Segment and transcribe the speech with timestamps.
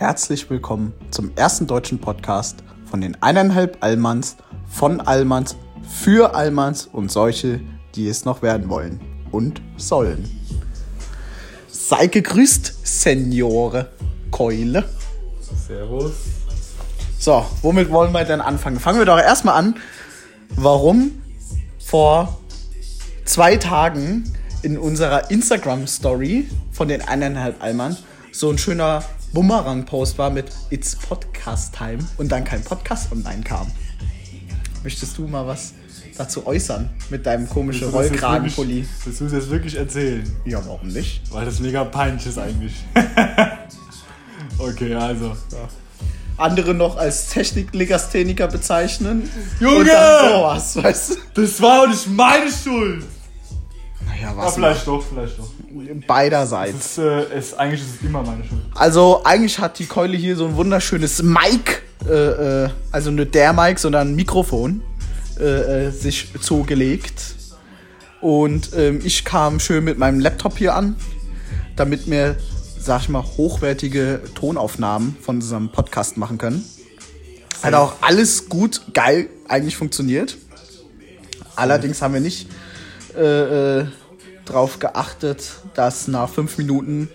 [0.00, 5.56] herzlich willkommen zum ersten deutschen Podcast von den eineinhalb Allmanns, von Allmanns,
[5.86, 7.60] für Allmanns und solche,
[7.94, 8.98] die es noch werden wollen
[9.30, 10.24] und sollen.
[11.68, 13.90] Sei gegrüßt, Seniore
[14.30, 14.88] Keule.
[15.68, 16.12] Servus.
[17.18, 18.80] So, womit wollen wir denn anfangen?
[18.80, 19.76] Fangen wir doch erstmal an,
[20.56, 21.20] warum
[21.78, 22.40] vor
[23.26, 27.98] zwei Tagen in unserer Instagram-Story von den eineinhalb Allmann
[28.32, 33.70] so ein schöner Bumerang-Post war mit It's Podcast Time und dann kein Podcast online kam.
[34.82, 35.74] Möchtest du mal was
[36.18, 38.84] dazu äußern mit deinem komischen Rollkragenpulli?
[39.04, 40.28] Willst du das jetzt wirklich erzählen?
[40.44, 41.22] Ja, warum nicht?
[41.30, 42.74] Weil das mega peinlich ist eigentlich.
[44.58, 45.36] okay, also.
[46.36, 49.30] Andere noch als Technik-Legastheniker bezeichnen.
[49.60, 49.84] Junge!
[49.84, 51.14] Sowas, weißt du?
[51.42, 53.04] Das war auch nicht meine Schuld.
[54.06, 55.50] Naja, Ja, was vielleicht doch, vielleicht doch.
[56.06, 56.92] Beiderseits.
[56.92, 58.60] Ist, äh, es, eigentlich ist es immer meine Schuld.
[58.74, 63.52] Also eigentlich hat die Keule hier so ein wunderschönes Mic, äh, äh, also nicht der
[63.52, 64.82] Mic, sondern ein Mikrofon,
[65.38, 67.36] äh, äh, sich zugelegt.
[68.20, 70.96] Und ähm, ich kam schön mit meinem Laptop hier an,
[71.76, 72.36] damit wir,
[72.78, 76.64] sag ich mal, hochwertige Tonaufnahmen von unserem Podcast machen können.
[77.62, 80.36] Hat auch alles gut, geil eigentlich funktioniert.
[81.56, 82.48] Allerdings haben wir nicht
[83.16, 83.84] äh,
[84.50, 87.08] drauf geachtet, dass nach fünf Minuten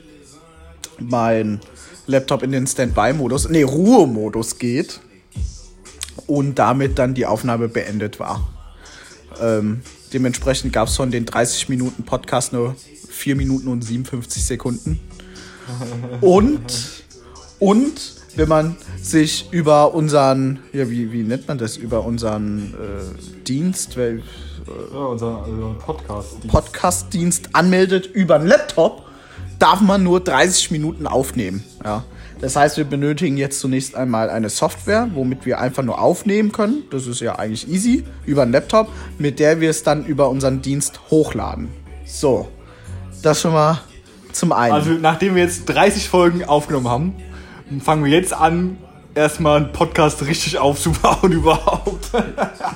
[1.00, 1.60] mein
[2.08, 5.00] Laptop in den Standby-Modus, nee, Ruhemodus geht
[6.28, 8.48] und damit dann die Aufnahme beendet war.
[9.42, 9.82] Ähm,
[10.14, 12.76] dementsprechend gab es von den 30 Minuten Podcast nur
[13.10, 15.00] 4 Minuten und 57 Sekunden.
[16.22, 17.04] Und,
[17.60, 23.44] und wenn man sich über unseren, ja, wie, wie nennt man das, über unseren äh,
[23.46, 24.22] Dienst, wel-
[24.94, 26.38] Ja, unser also Podcast.
[26.44, 29.04] Die Podcast-Dienst anmeldet über einen Laptop,
[29.60, 31.64] darf man nur 30 Minuten aufnehmen.
[31.84, 32.04] Ja.
[32.42, 36.84] Das heißt, wir benötigen jetzt zunächst einmal eine Software, womit wir einfach nur aufnehmen können.
[36.92, 40.62] Das ist ja eigentlich easy, über einen Laptop, mit der wir es dann über unseren
[40.62, 41.70] Dienst hochladen.
[42.06, 42.50] So,
[43.24, 43.80] das schon mal
[44.34, 44.74] zum einen.
[44.74, 47.16] Also, nachdem wir jetzt 30 Folgen aufgenommen haben,
[47.82, 48.78] fangen wir jetzt an,
[49.16, 52.12] erstmal einen Podcast richtig aufzubauen überhaupt.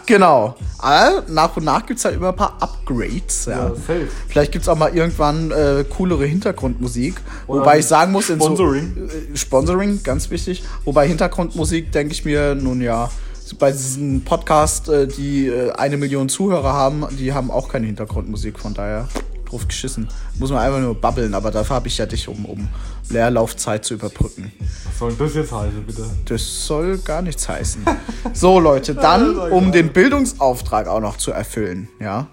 [0.05, 0.55] genau.
[0.77, 3.45] Aber nach und nach gibt es halt immer ein paar Upgrades.
[3.45, 3.51] Ja.
[3.51, 4.07] Ja, safe.
[4.27, 7.15] Vielleicht gibt es auch mal irgendwann äh, coolere Hintergrundmusik.
[7.47, 8.93] Oder Wobei ich sagen muss, in Sponsoring.
[8.95, 10.63] So, äh, Sponsoring, ganz wichtig.
[10.85, 13.11] Wobei Hintergrundmusik, denke ich mir, nun ja,
[13.57, 18.59] bei diesem Podcast, äh, die äh, eine Million Zuhörer haben, die haben auch keine Hintergrundmusik.
[18.59, 19.09] Von daher
[19.49, 20.07] drauf geschissen.
[20.37, 22.69] Muss man einfach nur babbeln, aber dafür habe ich ja dich, um, um
[23.09, 24.51] Leerlaufzeit zu überbrücken.
[24.59, 26.05] Was soll das jetzt heißen, bitte?
[26.25, 27.85] Das soll gar nichts heißen.
[28.33, 32.27] So, Leute, dann, um den Bildungsauftrag auch noch zu erfüllen, ja.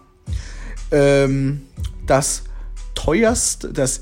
[0.90, 1.62] Ähm,
[2.06, 2.44] das
[2.94, 4.00] teuerste, das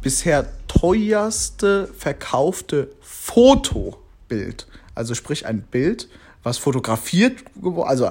[0.00, 6.08] bisher teuerste verkaufte Fotobild, also sprich ein Bild,
[6.42, 7.42] was fotografiert,
[7.84, 8.10] also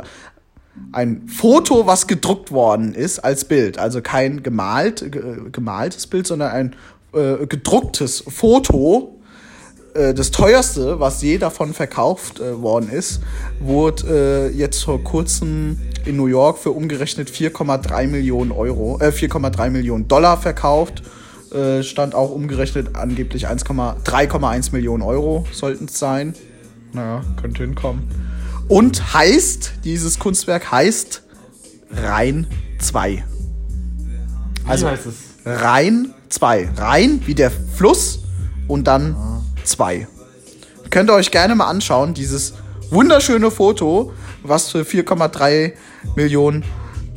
[0.91, 6.51] ein Foto, was gedruckt worden ist als Bild, also kein gemalt, ge- gemaltes Bild, sondern
[6.51, 6.75] ein
[7.13, 9.19] äh, gedrucktes Foto,
[9.94, 13.22] äh, das teuerste, was je davon verkauft äh, worden ist,
[13.59, 19.69] wurde äh, jetzt vor kurzem in New York für umgerechnet 4,3 Millionen Euro, äh, 4,3
[19.69, 21.03] Millionen Dollar verkauft.
[21.53, 23.63] Äh, stand auch umgerechnet angeblich 1,-
[24.03, 26.34] 3,1 Millionen Euro sollten es sein.
[26.94, 28.01] Naja, könnte hinkommen.
[28.68, 31.22] Und heißt, dieses Kunstwerk heißt
[31.91, 32.47] Rhein
[32.79, 33.24] 2.
[34.63, 35.16] Wie Also- heißt es?
[35.46, 36.69] Rhein 2.
[36.78, 38.19] Rhein wie der Fluss
[38.68, 39.16] und dann
[39.63, 40.07] 2.
[40.90, 42.53] Könnt ihr euch gerne mal anschauen, dieses
[42.90, 44.13] wunderschöne Foto,
[44.44, 45.73] was für 4,3
[46.16, 46.63] Millionen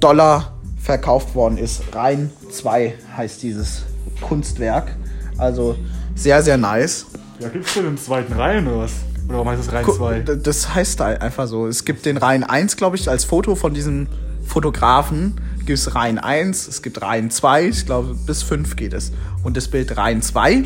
[0.01, 1.83] Dollar verkauft worden ist.
[1.93, 3.83] Rhein 2 heißt dieses
[4.21, 4.97] Kunstwerk.
[5.39, 5.77] Also
[6.15, 7.07] sehr, sehr nice.
[7.39, 8.93] Ja, gibt's denn einen zweiten Reihen oder was?
[9.29, 10.19] Oder warum heißt es Reihen Gu- 2?
[10.21, 11.67] d- Das heißt da einfach so.
[11.67, 14.07] Es gibt den Rhein 1, glaube ich, als Foto von diesem
[14.47, 15.41] Fotografen.
[15.59, 19.13] Gibt es Rhein 1, es gibt Rhein 2, ich glaube bis 5 geht es.
[19.43, 20.63] Und das Bild Rhein 2,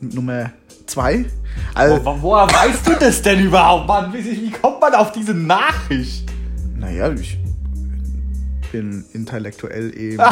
[0.00, 0.50] Nummer
[0.86, 1.26] 2.
[1.74, 4.12] Also, Wo, woher weißt du das denn überhaupt, Mann?
[4.12, 6.28] Wie, wie kommt man auf diese Nachricht?
[6.76, 7.38] naja, ich
[8.74, 10.20] bin intellektuell eben.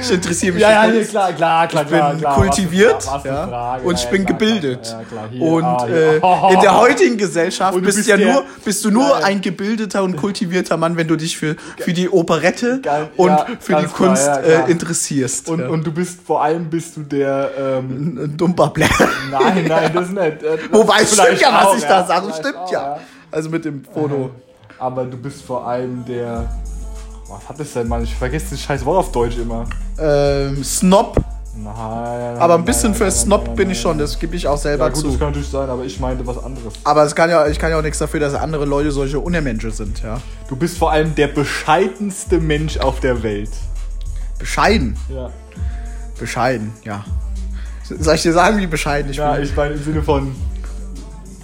[0.00, 2.34] ich interessiere mich Ja, ja, nee, klar, klar, klar, Ich bin klar, klar.
[2.36, 3.84] kultiviert für ja, Frage.
[3.86, 4.82] und ich ja, bin klar, gebildet.
[4.84, 6.16] klar, klar, und ah, äh,
[6.54, 10.78] in der heutigen Gesellschaft bist, ja der- nur, bist du nur ein gebildeter und kultivierter
[10.78, 14.44] Mann, wenn du dich für, für die Operette Geil, und für die klar, Kunst klar.
[14.44, 15.50] äh, interessierst.
[15.50, 18.34] Und, und du bist, vor allem bist du der, ähm,
[18.72, 18.90] Blatt.
[19.30, 20.42] nein, nein, das nicht.
[20.42, 22.98] Äh, Wobei, es stimmt ja, was auch, ich da sage, stimmt auch, ja.
[23.30, 24.30] Also mit dem Foto.
[24.78, 26.48] Aber du bist vor allem der,
[27.28, 28.04] was hat das denn, Mann?
[28.04, 29.64] Ich vergesse das scheiß Wort auf Deutsch immer.
[29.98, 31.16] Ähm, Snob.
[31.60, 31.74] Nein,
[32.38, 35.04] Aber ein bisschen für Snob bin ich schon, das gebe ich auch selber Ja, gut,
[35.04, 35.18] das zu.
[35.18, 36.72] kann natürlich sein, aber ich meinte was anderes.
[36.84, 39.72] Aber es kann ja, ich kann ja auch nichts dafür, dass andere Leute solche Unermenschen
[39.72, 40.20] sind, ja.
[40.48, 43.50] Du bist vor allem der bescheidenste Mensch auf der Welt.
[44.38, 44.96] Bescheiden.
[45.12, 45.30] Ja.
[46.20, 47.04] Bescheiden, ja.
[47.82, 49.42] Soll ich dir sagen, wie bescheiden ich Ja, bin?
[49.42, 50.36] ich meine im Sinne von.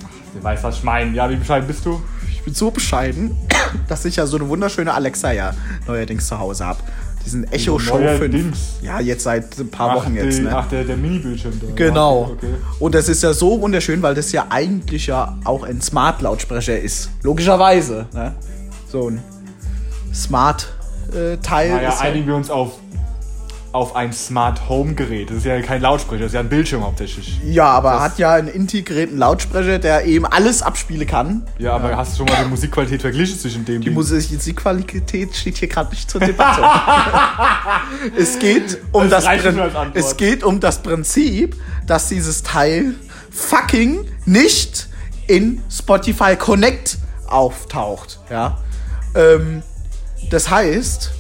[0.05, 0.09] Ach,
[0.39, 1.11] du weißt, was ich meine.
[1.17, 2.01] Ja, wie bescheiden bist du?
[2.45, 3.35] Ich bin so bescheiden,
[3.89, 5.55] dass ich ja so eine wunderschöne Alexa ja
[5.87, 6.79] neuerdings zu Hause habe.
[7.25, 8.19] Diesen Echo Show 5.
[8.19, 8.59] Neuerdings?
[8.83, 10.55] Ja, jetzt seit ein paar Wochen ach, jetzt, die, ne?
[10.55, 11.69] Ach, der, der Mini-Bildschirm da.
[11.75, 12.33] Genau.
[12.33, 12.55] Okay, okay.
[12.81, 17.09] Und das ist ja so wunderschön, weil das ja eigentlich ja auch ein Smart-Lautsprecher ist.
[17.23, 18.09] Logischerweise.
[18.13, 18.35] Ne?
[18.93, 19.23] So ein
[20.13, 22.73] Smart-Teil Naja, ist ja, einigen wir uns auf,
[23.75, 25.31] auf ein Smart Home Gerät.
[25.31, 27.41] Das ist ja kein Lautsprecher, das ist ja ein Bildschirm hauptsächlich.
[27.45, 31.43] ja, aber Das- hat ja einen integrierten Lautsprecher, der eben alles abspielen kann.
[31.59, 35.67] Ja, aber hast du schon mal die Musikqualität verglichen zwischen dem Die Musikqualität steht hier
[35.69, 36.63] gerade nicht zur Debatte.
[38.17, 39.43] es geht um Das das,
[39.95, 41.57] es geht um das Prinzip,
[41.87, 42.95] dass dieses Teil
[43.31, 44.89] fucking nicht
[45.27, 48.21] in Spotify Connect auftaucht.
[48.31, 48.59] Ja.
[49.17, 49.63] Ähm,
[50.31, 51.11] das heißt,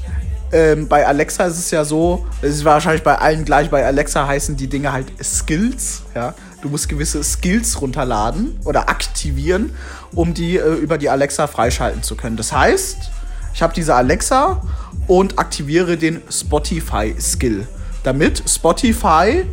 [0.55, 4.25] ähm, bei Alexa ist es ja so, es ist wahrscheinlich bei allen gleich, bei Alexa
[4.27, 6.35] heißen die Dinge halt Skills, ja.
[6.63, 9.75] Du musst gewisse Skills runterladen oder aktivieren,
[10.15, 12.37] um die äh, über die Alexa freischalten zu können.
[12.37, 13.11] Das heißt,
[13.53, 14.63] ich habe diese Alexa
[15.09, 17.67] und aktiviere den Spotify-Skill,
[18.05, 19.45] damit Spotify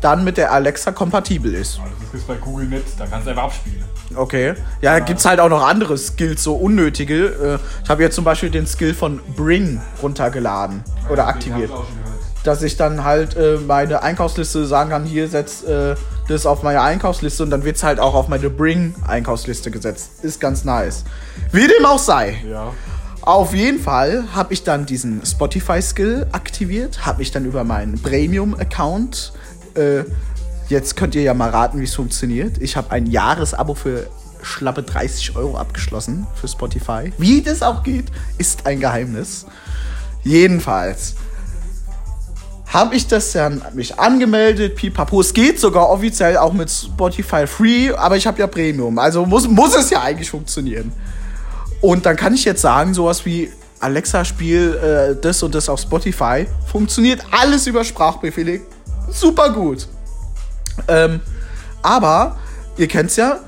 [0.00, 1.80] dann mit der Alexa kompatibel ist.
[2.12, 3.84] Das ist bei Google nicht, da kannst du einfach abspielen.
[4.14, 4.54] Okay.
[4.80, 7.26] Ja, gibt's halt auch noch andere Skills, so unnötige.
[7.26, 11.70] Äh, Ich habe jetzt zum Beispiel den Skill von Bring runtergeladen oder aktiviert.
[12.44, 15.94] Dass ich dann halt äh, meine Einkaufsliste sagen kann, hier setz äh,
[16.28, 20.10] das auf meine Einkaufsliste und dann wird's halt auch auf meine Bring-Einkaufsliste gesetzt.
[20.22, 21.04] Ist ganz nice.
[21.52, 22.42] Wie dem auch sei.
[22.48, 22.72] Ja.
[23.22, 29.32] Auf jeden Fall habe ich dann diesen Spotify-Skill aktiviert, habe mich dann über meinen Premium-Account,
[29.74, 30.04] äh,
[30.68, 32.60] jetzt könnt ihr ja mal raten, wie es funktioniert.
[32.60, 34.08] Ich habe ein Jahresabo für
[34.42, 37.12] schlappe 30 Euro abgeschlossen für Spotify.
[37.18, 38.06] Wie das auch geht,
[38.38, 39.46] ist ein Geheimnis.
[40.22, 41.14] Jedenfalls
[42.66, 45.20] habe ich das dann mich angemeldet, pipapo.
[45.20, 48.98] Es geht sogar offiziell auch mit Spotify Free, aber ich habe ja Premium.
[48.98, 50.92] Also muss, muss es ja eigentlich funktionieren.
[51.80, 53.50] Und dann kann ich jetzt sagen, sowas wie
[53.80, 56.46] Alexa, spiel äh, das und das auf Spotify.
[56.66, 58.60] Funktioniert alles über Sprachbefehle.
[59.10, 59.86] Super gut.
[60.86, 61.20] Ähm,
[61.82, 62.36] aber
[62.76, 63.40] ihr kennt's ja,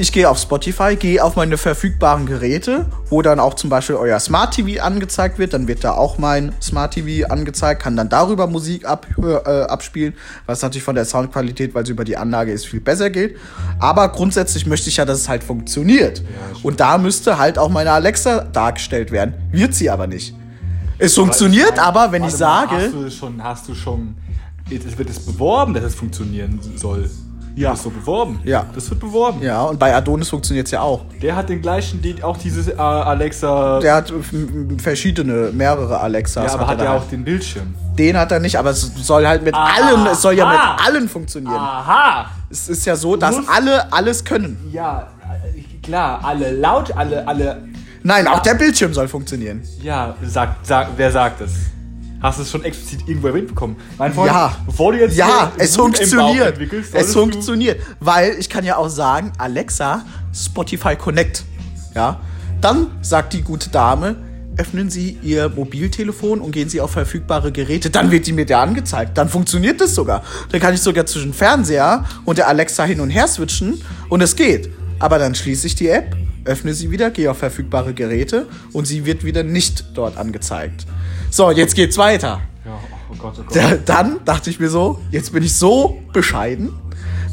[0.00, 4.20] ich gehe auf Spotify, gehe auf meine verfügbaren Geräte, wo dann auch zum Beispiel euer
[4.20, 5.54] Smart TV angezeigt wird.
[5.54, 9.32] Dann wird da auch mein Smart TV angezeigt, kann dann darüber Musik ab, äh,
[9.62, 10.14] abspielen,
[10.46, 13.38] was natürlich von der Soundqualität, weil es über die Anlage ist, viel besser geht.
[13.80, 16.22] Aber grundsätzlich möchte ich ja, dass es halt funktioniert.
[16.62, 19.34] Und da müsste halt auch meine Alexa dargestellt werden.
[19.50, 20.32] Wird sie aber nicht.
[20.98, 22.76] Es funktioniert aber, wenn ich sage.
[22.76, 24.16] Hast du schon, hast du schon.
[24.70, 27.08] Es wird es beworben, dass es funktionieren soll.
[27.56, 27.70] Ja.
[27.70, 28.38] Das ist so beworben.
[28.44, 28.66] Ja.
[28.74, 29.42] Das wird beworben.
[29.42, 31.04] Ja, und bei Adonis funktioniert es ja auch.
[31.20, 33.80] Der hat den gleichen, den, auch dieses äh, Alexa.
[33.80, 34.32] Der hat f-
[34.80, 36.52] verschiedene, mehrere Alexas.
[36.52, 36.98] ja, aber hat er ja da.
[36.98, 37.74] auch den Bildschirm.
[37.98, 39.70] Den hat er nicht, aber es soll halt mit Aha.
[39.88, 41.52] allen, es soll ja mit allen funktionieren.
[41.56, 42.26] Aha!
[42.48, 44.56] Es ist ja so, dass alle alles können.
[44.72, 45.08] Ja,
[45.52, 47.64] äh, klar, alle laut, alle, alle.
[48.04, 49.62] Nein, auch der Bildschirm soll funktionieren.
[49.82, 51.50] Ja, sagt, sagt, wer sagt das?
[52.20, 53.76] Hast du es schon explizit irgendwo erwähnt bekommen?
[53.96, 54.56] Mein Freund, Ja.
[54.66, 56.58] bevor du jetzt Ja, es funktioniert.
[56.92, 57.80] Es funktioniert.
[58.00, 61.44] Weil ich kann ja auch sagen, Alexa, Spotify Connect.
[61.94, 62.20] Ja.
[62.60, 64.16] Dann sagt die gute Dame,
[64.56, 67.90] öffnen Sie Ihr Mobiltelefon und gehen Sie auf verfügbare Geräte.
[67.90, 69.16] Dann wird die mir da angezeigt.
[69.16, 70.24] Dann funktioniert das sogar.
[70.50, 74.34] Dann kann ich sogar zwischen Fernseher und der Alexa hin und her switchen und es
[74.34, 74.70] geht.
[74.98, 76.16] Aber dann schließe ich die App,
[76.48, 80.86] öffne sie wieder, gehe auf verfügbare Geräte und sie wird wieder nicht dort angezeigt.
[81.30, 82.40] So, jetzt geht's weiter.
[82.64, 82.78] Ja,
[83.10, 83.56] oh Gott, oh Gott.
[83.56, 86.72] Da, dann dachte ich mir so, jetzt bin ich so bescheiden,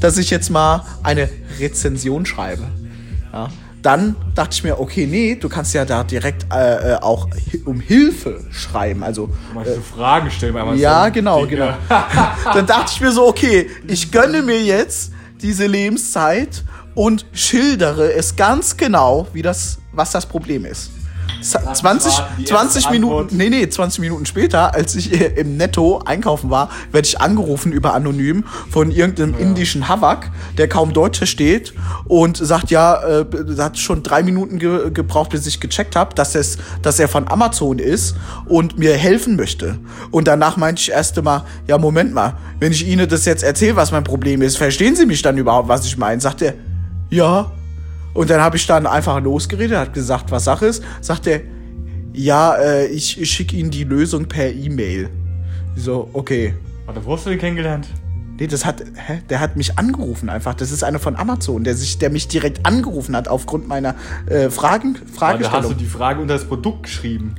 [0.01, 1.29] dass ich jetzt mal eine
[1.59, 2.63] Rezension schreibe.
[3.31, 3.49] Ja,
[3.81, 7.27] dann dachte ich mir, okay, nee, du kannst ja da direkt äh, äh, auch
[7.65, 9.03] um Hilfe schreiben.
[9.03, 9.29] Also,
[9.63, 11.73] so Fragen stellen, weil man ja, genau, Dinge- genau.
[12.53, 16.63] dann dachte ich mir so, okay, ich gönne mir jetzt diese Lebenszeit
[16.95, 20.91] und schildere es ganz genau, wie das, was das Problem ist.
[21.41, 25.25] Z- 20, war die 20 erste Minuten, nee, nee, 20 Minuten später, als ich äh,
[25.39, 30.93] im Netto einkaufen war, werde ich angerufen über Anonym von irgendeinem indischen Havak, der kaum
[30.93, 31.73] Deutsch versteht
[32.05, 33.25] und sagt, ja, äh,
[33.57, 37.27] hat schon drei Minuten ge gebraucht, bis ich gecheckt habe, dass, es, dass er von
[37.27, 38.15] Amazon ist
[38.47, 39.77] und mir helfen möchte.
[40.11, 43.75] Und danach meinte ich erst einmal, ja, Moment mal, wenn ich Ihnen das jetzt erzähle,
[43.75, 46.21] was mein Problem ist, verstehen Sie mich dann überhaupt, was ich meine?
[46.21, 46.53] Sagt er,
[47.15, 47.51] ja,
[48.13, 50.83] und dann habe ich dann einfach losgeredet, hat gesagt, was Sache ist.
[51.01, 51.41] Sagt er,
[52.13, 55.09] ja, äh, ich, ich schicke Ihnen die Lösung per E-Mail.
[55.75, 56.53] So, okay.
[56.85, 57.87] Warte, wo hast du den kennengelernt?
[58.39, 59.21] Nee, das hat, hä?
[59.29, 60.53] Der hat mich angerufen einfach.
[60.53, 63.95] Das ist einer von Amazon, der sich, der mich direkt angerufen hat aufgrund meiner
[64.27, 65.77] äh, Fragen, Da hast du Fragestellung.
[65.77, 67.35] die Frage unter das Produkt geschrieben.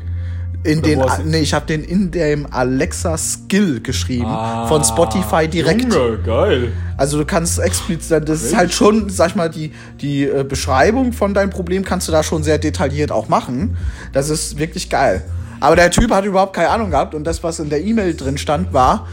[0.65, 5.47] In oder den, nee, ich habe den in dem Alexa Skill geschrieben Ah, von Spotify
[5.47, 5.83] direkt.
[5.95, 6.73] Junge, geil.
[6.97, 11.13] Also du kannst explizit, das ist halt schon, sag ich mal, die, die äh, Beschreibung
[11.13, 13.77] von deinem Problem kannst du da schon sehr detailliert auch machen.
[14.13, 15.23] Das ist wirklich geil.
[15.61, 18.37] Aber der Typ hat überhaupt keine Ahnung gehabt und das, was in der E-Mail drin
[18.37, 19.07] stand, war,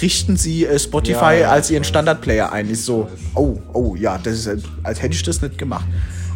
[0.00, 1.84] richten Sie äh, Spotify Ja, ja, als Ihren.
[1.84, 2.70] Standardplayer ein.
[2.70, 5.84] Ich so, oh, oh, ja, das ist, als hätte ich das nicht gemacht.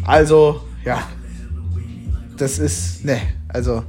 [0.05, 1.01] Also, ja,
[2.37, 3.83] das ist, ne, also,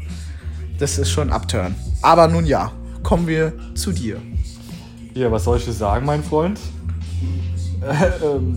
[0.81, 1.75] das ist schon Upturn.
[2.03, 2.73] Aber nun ja,
[3.03, 4.21] kommen wir zu dir.
[5.15, 6.59] Ja, was soll ich dir sagen, mein Freund?
[7.83, 8.57] Äh, ähm,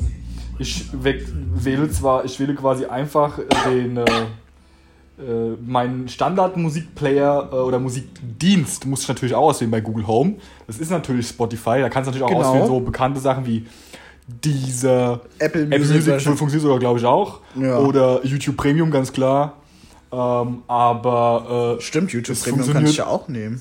[0.57, 4.03] ich wähle zwar, ich wähle quasi einfach den, äh,
[5.19, 10.35] äh, meinen Standard-Musikplayer äh, oder Musikdienst muss ich natürlich auch auswählen bei Google Home.
[10.65, 12.49] Das ist natürlich Spotify, da kannst du natürlich auch Genau.
[12.49, 13.65] auswählen, so bekannte Sachen wie
[14.27, 16.39] dieser Apple Apple Music Music wahrscheinlich.
[16.39, 17.41] funktioniert sogar, glaube ich, auch.
[17.59, 17.77] Ja.
[17.79, 19.57] Oder YouTube Premium, ganz klar.
[20.13, 23.59] Ähm, aber äh, Stimmt, YouTube Premium kann ich ja auch nehmen.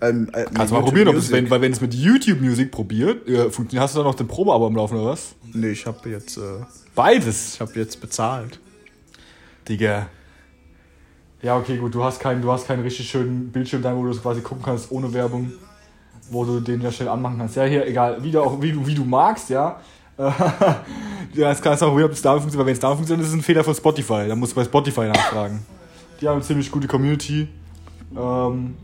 [0.00, 1.32] Ähm, äh, Kannst du mal probieren, ob Music.
[1.32, 4.26] wenn, weil wenn es mit YouTube Music probiert, äh, funktioniert, hast du da noch den
[4.26, 5.34] Probeabo am Laufen oder was?
[5.52, 6.40] Nee, ich habe jetzt, äh,
[6.94, 7.54] Beides.
[7.54, 8.58] ich habe jetzt bezahlt.
[9.68, 10.08] Digga.
[11.42, 14.10] Ja, okay, gut, du hast keinen, du hast keinen richtig schönen Bildschirm da, wo du
[14.10, 15.52] es quasi gucken kannst ohne Werbung,
[16.30, 17.56] wo du den ja schnell anmachen kannst.
[17.56, 19.78] Ja, hier, egal, wie du auch, wie du, wie du magst, ja.
[21.34, 23.26] Ja, jetzt kannst du auch probieren, ob es damit funktioniert, weil wenn es damit funktioniert,
[23.26, 24.26] ist es ein Fehler von Spotify.
[24.28, 25.64] Da musst du bei Spotify nachfragen.
[26.20, 27.48] Die haben eine ziemlich gute Community.
[28.16, 28.74] Ähm,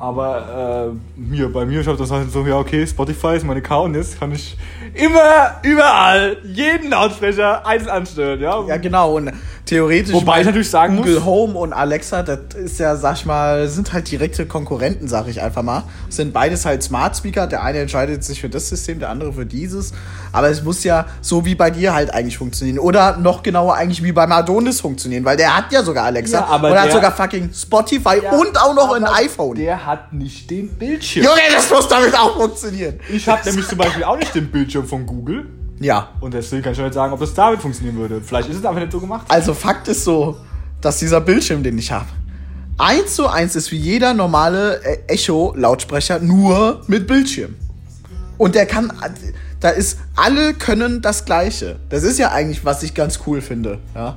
[0.00, 3.94] aber äh, mir, bei mir, habe das halt so, ja, okay, Spotify ist mein Account,
[3.94, 4.56] jetzt kann ich
[4.94, 8.64] immer, überall, jeden Lautsprecher einzeln anstellen, ja.
[8.64, 9.16] Ja, genau.
[9.16, 9.30] Und
[9.66, 10.12] theoretisch.
[10.14, 13.68] Wobei ich natürlich sagen Google muss- Home und Alexa, das ist ja, sag ich mal,
[13.68, 15.84] sind halt direkte Konkurrenten, sag ich einfach mal.
[16.08, 17.46] Sind beides halt Smart Speaker.
[17.46, 19.92] Der eine entscheidet sich für das System, der andere für dieses.
[20.32, 22.78] Aber es muss ja so wie bei dir halt eigentlich funktionieren.
[22.78, 26.38] Oder noch genauer eigentlich wie beim Adonis funktionieren, weil der hat ja sogar Alexa.
[26.40, 29.56] Ja, aber und er hat der- sogar fucking Spotify und auch noch ein iPhone.
[29.56, 31.24] Der hat nicht den Bildschirm.
[31.24, 33.00] Junge, das muss damit auch funktionieren.
[33.12, 35.46] Ich habe nämlich zum Beispiel auch nicht den Bildschirm von Google.
[35.80, 36.10] Ja.
[36.20, 38.20] Und deswegen kann ich nicht sagen, ob das damit funktionieren würde.
[38.20, 39.26] Vielleicht ist es einfach nicht so gemacht.
[39.28, 40.36] Also Fakt ist so,
[40.80, 42.06] dass dieser Bildschirm, den ich habe,
[42.78, 47.56] eins zu eins ist wie jeder normale äh, Echo-Lautsprecher, nur mit Bildschirm.
[48.36, 48.92] Und der kann,
[49.60, 51.76] da ist, alle können das Gleiche.
[51.88, 54.16] Das ist ja eigentlich, was ich ganz cool finde, ja.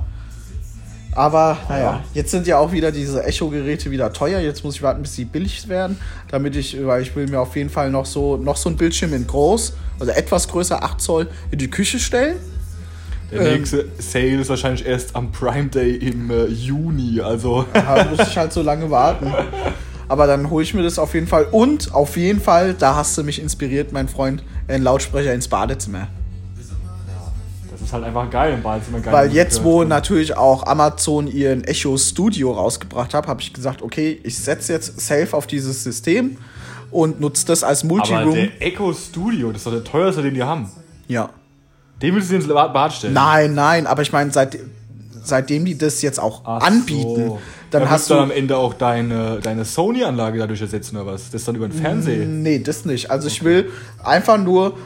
[1.14, 4.40] Aber, naja, jetzt sind ja auch wieder diese Echo-Geräte wieder teuer.
[4.40, 5.98] Jetzt muss ich warten, bis sie billig werden,
[6.30, 9.14] damit ich, weil ich will mir auf jeden Fall noch so, noch so ein Bildschirm
[9.14, 12.36] in groß, also etwas größer, 8 Zoll, in die Küche stellen.
[13.30, 17.20] Der ähm, nächste Sale ist wahrscheinlich erst am Prime Day im äh, Juni.
[17.20, 19.32] Also, Da muss ich halt so lange warten.
[20.08, 21.46] Aber dann hole ich mir das auf jeden Fall.
[21.50, 26.08] Und auf jeden Fall, da hast du mich inspiriert, mein Freund, einen Lautsprecher ins Badezimmer.
[27.94, 29.00] Halt einfach geil im Badezimmer.
[29.00, 33.80] geil Weil jetzt, wo natürlich auch Amazon ihren Echo Studio rausgebracht hat, habe ich gesagt,
[33.80, 36.36] okay, ich setze jetzt safe auf dieses System
[36.90, 38.34] und nutze das als Aber Multiroom.
[38.34, 40.70] der Echo Studio, das ist doch der teuerste, den die haben.
[41.08, 41.30] Ja.
[42.02, 43.14] Den willst du ins Bad stellen.
[43.14, 44.58] Nein, nein, aber ich meine, seit,
[45.22, 47.40] seitdem die das jetzt auch Ach anbieten, so.
[47.70, 51.26] dann ja, hast du dann am Ende auch deine, deine Sony-Anlage dadurch ersetzen oder was?
[51.30, 52.26] Das ist dann über den Fernseher.
[52.26, 53.10] Nee, das nicht.
[53.10, 53.70] Also ich will
[54.02, 54.76] einfach nur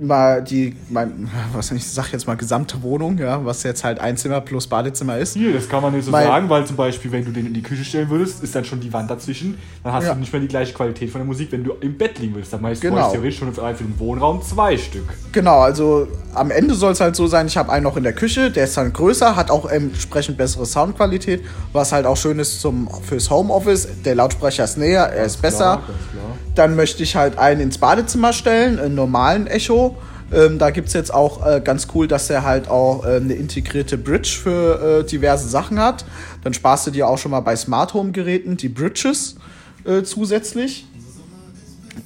[0.00, 4.16] mal die, mein, was ich sag jetzt mal gesamte Wohnung, ja, was jetzt halt ein
[4.16, 5.34] Zimmer plus Badezimmer ist.
[5.34, 7.54] Hier, das kann man nicht so Weil- sagen, weil zum Beispiel, wenn du den in
[7.54, 9.58] die Küche stellen würdest, ist dann schon die Wand dazwischen.
[9.84, 10.14] Dann hast Ja.
[10.14, 12.52] du nicht mehr die gleiche Qualität von der Musik, wenn du im Bett liegen willst.
[12.52, 13.10] Dann meinst du Genau.
[13.10, 15.08] theoretisch schon für den Wohnraum zwei Stück.
[15.32, 18.12] Genau, also am Ende soll es halt so sein, ich habe einen noch in der
[18.12, 21.42] Küche, der ist dann größer, hat auch entsprechend bessere Soundqualität,
[21.72, 23.88] was halt auch schön ist zum, fürs Homeoffice.
[24.04, 25.82] Der Lautsprecher ist näher, er ist besser.
[25.84, 26.36] Klar.
[26.54, 29.89] Dann möchte ich halt einen ins Badezimmer stellen, einen normalen Echo.
[30.32, 33.34] Ähm, da gibt es jetzt auch äh, ganz cool, dass er halt auch äh, eine
[33.34, 36.04] integrierte Bridge für äh, diverse Sachen hat.
[36.44, 39.36] Dann sparst du dir auch schon mal bei Smart Home Geräten die Bridges
[39.84, 40.86] äh, zusätzlich.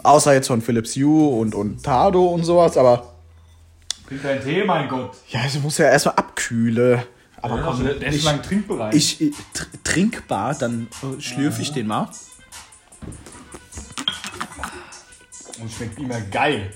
[0.02, 3.14] Außer jetzt von Philips Hue und, und Tado und sowas, aber
[4.08, 5.12] Trink dein Tee, mein Gott.
[5.30, 7.02] ja, ich muss ja erstmal abkühlen.
[7.40, 8.94] Aber Ja, komm, der, der ist ich, lang trinkbereit.
[8.94, 12.08] ich, ich tr trinkbar, dann äh, schlürfe ich den mal.
[15.60, 16.72] Und schmeckt immer geil.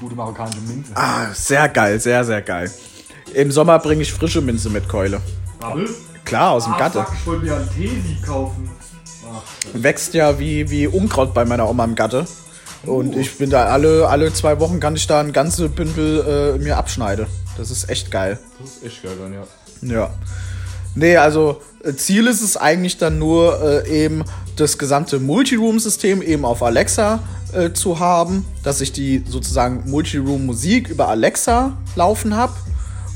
[0.00, 0.92] Gute marokkanische Minze.
[0.94, 2.70] Ah, sehr geil, sehr, sehr geil.
[3.34, 5.20] Im Sommer bringe ich frische Minze mit Keule.
[5.60, 5.88] Bubble?
[6.24, 7.04] Klar, aus dem Ah, Gatte.
[7.04, 8.70] fuck, ich wollte mir einen Teesieb kaufen.
[9.30, 9.42] Ach,
[9.74, 12.26] Wächst ja wie, wie Unkraut bei meiner Oma im Gatte.
[12.84, 16.62] Und ich bin da alle, alle zwei Wochen kann ich da ein ganze Bündel äh,
[16.62, 17.26] mir abschneide.
[17.56, 18.38] Das ist echt geil.
[18.60, 19.42] das ist echt geil dann, ja.
[19.82, 20.10] Ja.
[20.94, 24.22] Nee, also äh, Ziel ist es eigentlich dann nur äh, eben
[24.60, 27.20] das gesamte Multiroom-System eben auf Alexa
[27.52, 32.52] äh, zu haben, dass ich die sozusagen Multiroom-Musik über Alexa laufen habe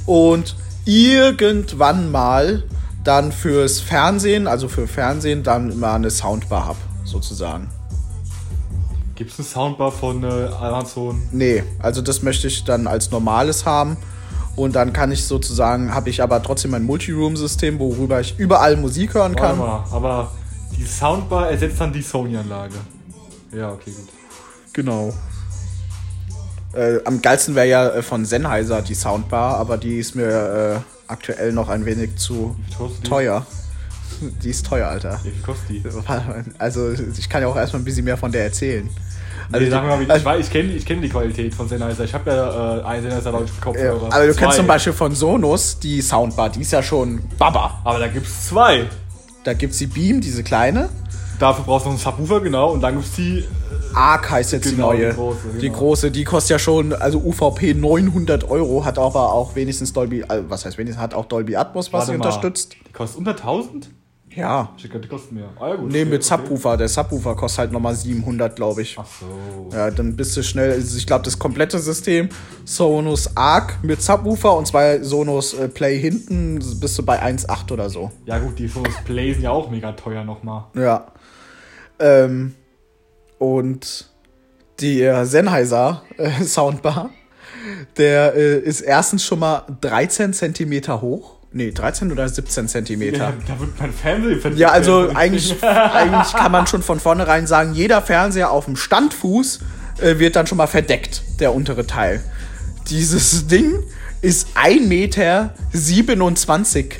[0.07, 2.65] und irgendwann mal
[3.05, 7.69] dann fürs Fernsehen, also für Fernsehen, dann immer eine Soundbar habe, sozusagen.
[9.17, 11.23] Gibt es eine Soundbar von äh, Amazon?
[11.33, 13.97] Nee, also das möchte ich dann als normales haben.
[14.55, 19.15] Und dann kann ich sozusagen, habe ich aber trotzdem ein Multiroom-System, worüber ich überall Musik
[19.15, 19.59] hören Warte kann.
[19.59, 20.31] mal, aber
[20.83, 22.75] die Soundbar ersetzt dann die Sony-Anlage.
[23.53, 24.09] Ja, okay, gut.
[24.73, 25.13] Genau.
[26.75, 31.11] Äh, am geilsten wäre ja äh, von Sennheiser die Soundbar, aber die ist mir äh,
[31.13, 32.57] aktuell noch ein wenig zu
[33.03, 33.09] die?
[33.09, 33.47] teuer.
[34.43, 35.21] Die ist teuer, Alter.
[35.23, 35.83] Wie kostet die?
[36.59, 38.89] Also ich kann ja auch erstmal ein bisschen mehr von der erzählen.
[39.51, 42.05] Also, Also, sag mal, also- ich, ich kenne ich kenn die Qualität von Sennheiser.
[42.05, 44.07] Ich habe ja äh, einen Sennheiser Kopfhörer.
[44.13, 44.41] aber du Zwei.
[44.41, 47.81] kennst zum Beispiel von Sonos die Soundbar, die ist ja schon Baba.
[47.85, 48.87] Aber da gibt es zwei.
[49.45, 50.89] Da gibt's die Beam, diese kleine.
[51.39, 52.71] Dafür brauchst du noch einen Subwoofer, genau.
[52.73, 53.45] Und dann gibt es die.
[53.95, 55.11] Arc heißt jetzt Genau, die neue.
[55.11, 55.79] die große, Die genau.
[55.79, 60.49] große, die kostet ja schon, also UVP 900 Euro, hat aber auch wenigstens Dolby, also
[60.49, 62.77] was heißt wenigstens, hat auch Dolby Atmos, was sie mal, unterstützt.
[62.89, 63.91] Die kostet unter 1000?
[64.35, 64.73] Ja.
[64.77, 65.51] Ich glaube, die kosten mehr.
[65.61, 65.91] Ah, ja, gut.
[65.91, 66.43] Nee, okay, mit okay.
[66.43, 66.77] Subwoofer.
[66.77, 68.97] Der Subwoofer kostet halt nochmal 700, glaube ich.
[68.99, 69.77] Ach so.
[69.77, 72.29] Ja, dann bist du schnell, also ich glaube, das komplette System,
[72.65, 77.91] Sonos Arc mit Subwoofer und zwei Sonos äh, Play hinten, bist du bei 1,8 oder
[77.91, 78.11] so.
[78.27, 80.65] Ja, gut, die Sonos Play sind ja auch mega teuer nochmal.
[80.75, 81.13] Ja.
[81.99, 82.55] Ähm,
[83.39, 84.11] und
[84.81, 87.11] die äh, Sennheiser äh, Soundbar,
[87.97, 91.42] der äh, ist erstens schon mal 13 Zentimeter hoch.
[91.55, 93.19] Nee, 13 oder 17 Zentimeter.
[93.19, 97.75] Ja, da wird mein Fernseher Ja, also eigentlich, eigentlich kann man schon von vornherein sagen,
[97.75, 99.61] jeder Fernseher auf dem Standfuß
[100.01, 102.23] äh, wird dann schon mal verdeckt, der untere Teil.
[102.89, 103.83] Dieses Ding
[104.23, 105.55] ist 1,27 Meter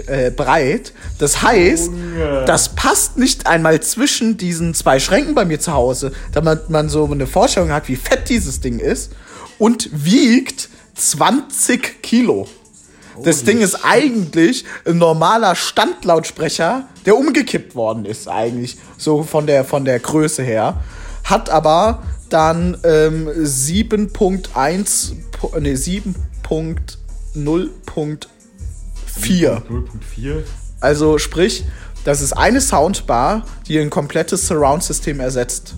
[0.09, 0.93] äh, breit.
[1.19, 2.45] Das heißt, Junge.
[2.47, 7.09] das passt nicht einmal zwischen diesen zwei Schränken bei mir zu Hause, damit man so
[7.11, 9.13] eine Vorstellung hat, wie fett dieses Ding ist.
[9.59, 12.49] Und wiegt 20 Kilo.
[13.23, 19.65] Das Ding ist eigentlich ein normaler Standlautsprecher, der umgekippt worden ist eigentlich, so von der,
[19.65, 20.81] von der Größe her.
[21.25, 28.27] Hat aber dann ähm, 7.1, pu- nee, 7.0.4.
[29.19, 30.43] 0.4.
[30.81, 31.65] Also sprich,
[32.05, 35.75] das ist eine Soundbar, die ein komplettes Surround-System ersetzt.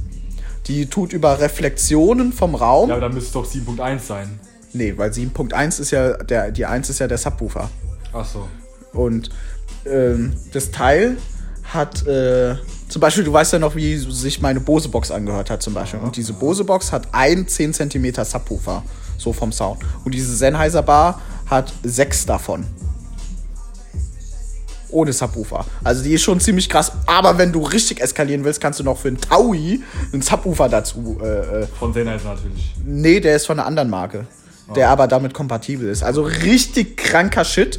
[0.66, 2.88] Die tut über Reflexionen vom Raum.
[2.88, 4.40] Ja, aber dann müsste es doch 7.1 sein.
[4.74, 7.70] Nee, weil 7.1 ist ja der, die 1 ist ja der Subwoofer.
[8.12, 8.48] Ach so.
[8.92, 9.30] Und
[9.86, 11.16] ähm, das Teil
[11.72, 12.56] hat, äh,
[12.88, 16.00] zum Beispiel, du weißt ja noch, wie sich meine Bose-Box angehört hat, zum Beispiel.
[16.00, 18.82] Und diese Bose-Box hat ein 10 cm Subwoofer,
[19.16, 19.80] so vom Sound.
[20.04, 22.66] Und diese Sennheiser Bar hat sechs davon.
[24.90, 25.64] Ohne Subwoofer.
[25.82, 26.92] Also die ist schon ziemlich krass.
[27.06, 29.82] Aber wenn du richtig eskalieren willst, kannst du noch für einen Taui
[30.12, 31.18] einen Subwoofer dazu.
[31.22, 32.74] Äh, äh, Von Sennheiser natürlich.
[32.84, 34.26] nee, der ist von einer anderen Marke.
[34.74, 36.02] Der aber damit kompatibel ist.
[36.02, 37.78] Also richtig kranker Shit.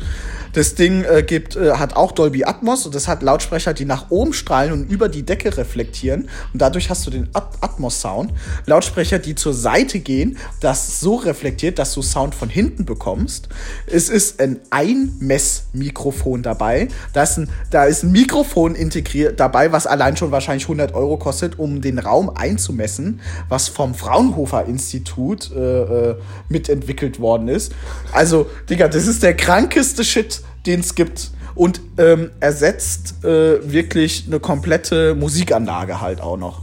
[0.55, 4.09] Das Ding äh, gibt, äh, hat auch Dolby Atmos und das hat Lautsprecher, die nach
[4.09, 6.29] oben strahlen und über die Decke reflektieren.
[6.53, 8.31] Und dadurch hast du den At Atmos-Sound.
[8.65, 13.49] Lautsprecher, die zur Seite gehen, das so reflektiert, dass du Sound von hinten bekommst.
[13.85, 16.87] Es ist ein Einmessmikrofon dabei.
[17.11, 21.17] Da ist ein, da ist ein Mikrofon integriert dabei, was allein schon wahrscheinlich 100 Euro
[21.17, 26.15] kostet, um den Raum einzumessen, was vom Fraunhofer Institut äh, äh,
[26.47, 27.73] mitentwickelt worden ist.
[28.13, 31.31] Also, Digga, das ist der krankeste Shit, den es gibt.
[31.55, 36.61] Und ähm, ersetzt äh, wirklich eine komplette Musikanlage halt auch noch.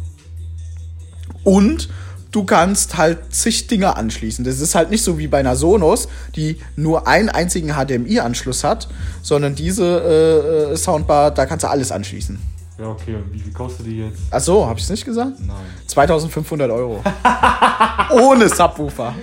[1.45, 1.89] Und
[2.31, 4.45] du kannst halt zig Dinge anschließen.
[4.45, 8.89] Das ist halt nicht so wie bei einer Sonos, die nur einen einzigen HDMI-Anschluss hat,
[9.23, 9.85] sondern diese
[10.71, 12.39] äh, äh, Soundbar, da kannst du alles anschließen.
[12.79, 13.15] Ja, okay.
[13.15, 14.19] Und wie viel kostet die jetzt?
[14.31, 15.39] Ach so, hab ich es nicht gesagt?
[15.39, 15.57] Nein.
[15.87, 17.03] 2500 Euro.
[18.11, 19.15] Ohne Subwoofer.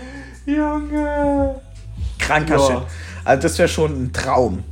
[0.45, 1.55] Junge!
[2.17, 2.67] Kranker Ja.
[2.67, 2.77] Shit.
[3.25, 4.63] Also das wäre schon ein Traum.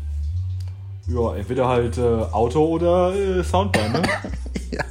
[1.07, 4.01] Ja, entweder halt äh, Auto oder äh, Soundbar, ne?
[4.71, 4.83] ja.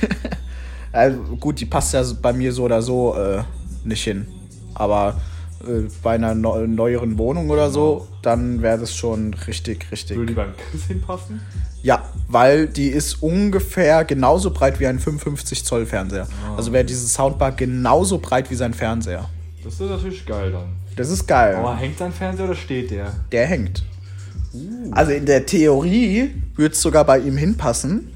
[0.92, 3.42] also gut, die passt ja bei mir so oder so äh,
[3.84, 4.26] nicht hin.
[4.74, 5.20] Aber
[5.66, 10.16] äh, bei einer neu- neueren Wohnung oder so, dann wäre das schon richtig, richtig.
[10.16, 11.40] Würde die beim Chris hinpassen?
[11.82, 16.26] Ja, weil die ist ungefähr genauso breit wie ein 55 Zoll Fernseher.
[16.56, 19.28] Also wäre diese Soundbar genauso breit wie sein Fernseher.
[19.64, 20.68] Das ist natürlich geil dann.
[20.96, 21.56] Das ist geil.
[21.56, 23.12] Aber hängt sein Fernseher oder steht der?
[23.30, 23.84] Der hängt.
[24.90, 28.08] Also in der Theorie würde es sogar bei ihm hinpassen.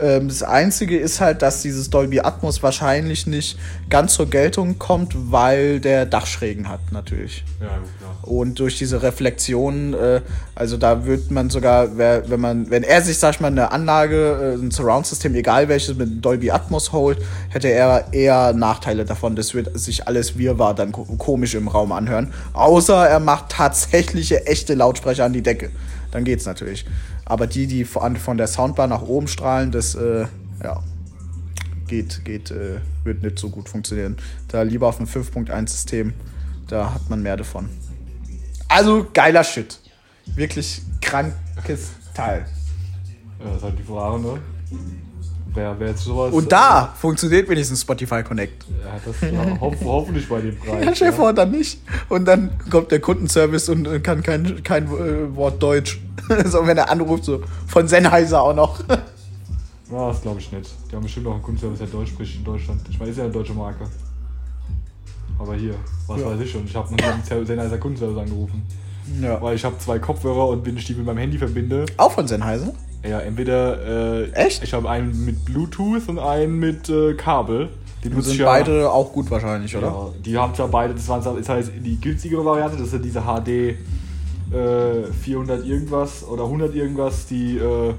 [0.00, 3.58] Ähm, das Einzige ist halt, dass dieses Dolby Atmos wahrscheinlich nicht
[3.88, 7.44] ganz zur Geltung kommt, weil der Dachschrägen hat, natürlich.
[7.60, 8.10] Ja, gut, klar.
[8.22, 10.20] Und durch diese Reflexion, äh,
[10.54, 13.72] also da wird man sogar, wer- wenn man, wenn er sich, sag ich mal, eine
[13.72, 19.36] Anlage, äh, ein Surround-System, egal welches, mit Dolby Atmos holt, hätte er eher Nachteile davon.
[19.36, 22.32] Das wird sich alles wirrwarr dann ko- komisch im Raum anhören.
[22.52, 25.70] Außer er macht tatsächliche, echte Lautsprecher an die Decke.
[26.12, 26.84] Dann geht's natürlich.
[27.30, 30.26] Aber die, die von von der Soundbar nach oben strahlen, das, äh,
[30.64, 30.82] ja,
[31.86, 34.16] geht, geht, äh, wird nicht so gut funktionieren.
[34.48, 36.12] Da lieber auf ein 5.1-System,
[36.66, 37.68] da hat man mehr davon.
[38.66, 39.78] Also geiler Shit.
[40.34, 42.46] Wirklich krankes Teil.
[43.38, 44.40] Ja, das ist halt die Frage, ne?
[45.54, 46.32] Wer, wer jetzt sowas.
[46.32, 48.66] Und da funktioniert wenigstens Spotify Connect.
[48.84, 50.84] Ja, das ja, hoff, hoffentlich bei dem Preis.
[51.00, 51.80] Ja, dir vor, dann nicht.
[52.08, 56.00] Und dann kommt der Kundenservice und äh, kann kein, kein äh, Wort Deutsch.
[56.46, 58.80] so, wenn er anruft, so von Sennheiser auch noch.
[59.90, 60.70] Ja, das glaube ich nicht.
[60.90, 62.80] Die haben bestimmt auch einen Kundenservice, der Deutsch spricht in Deutschland.
[62.88, 63.84] Ich meine, ist ja eine deutsche Marke.
[65.38, 65.74] Aber hier,
[66.06, 66.26] was Ja.
[66.26, 66.64] weiß ich schon.
[66.66, 68.62] Ich habe einen Sennheiser Kundenservice angerufen.
[69.20, 69.40] ja.
[69.40, 72.28] Weil ich habe zwei Kopfhörer und wenn ich die mit meinem Handy verbinde, Auch von
[72.28, 72.72] Sennheiser?
[73.02, 74.26] ja, entweder.
[74.26, 74.62] Äh, Echt?
[74.62, 77.70] Ich habe einen mit Bluetooth und einen mit äh, Kabel.
[78.04, 79.86] Die sind ja- beide auch gut wahrscheinlich, oder?
[79.88, 83.20] Ja, die haben zwar beide, das waren ist halt die günstigere Variante, das ist diese
[83.22, 83.76] HD
[84.52, 87.94] äh, 400 irgendwas oder 100 irgendwas, die äh,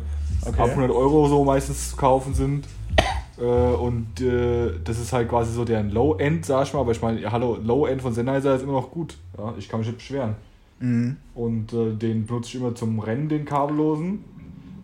[0.45, 2.67] ab 100 Euro so meistens zu kaufen sind.
[3.37, 7.01] Äh, und äh, das ist halt quasi so deren Low-End, sag ich mal, aber ich
[7.01, 9.17] meine, ja, hallo, Low-End von Sennheiser ist immer noch gut.
[9.37, 10.35] Ja, ich kann mich nicht beschweren.
[10.79, 11.17] Mhm.
[11.35, 14.23] Und äh, den benutze ich immer zum Rennen, den kabellosen,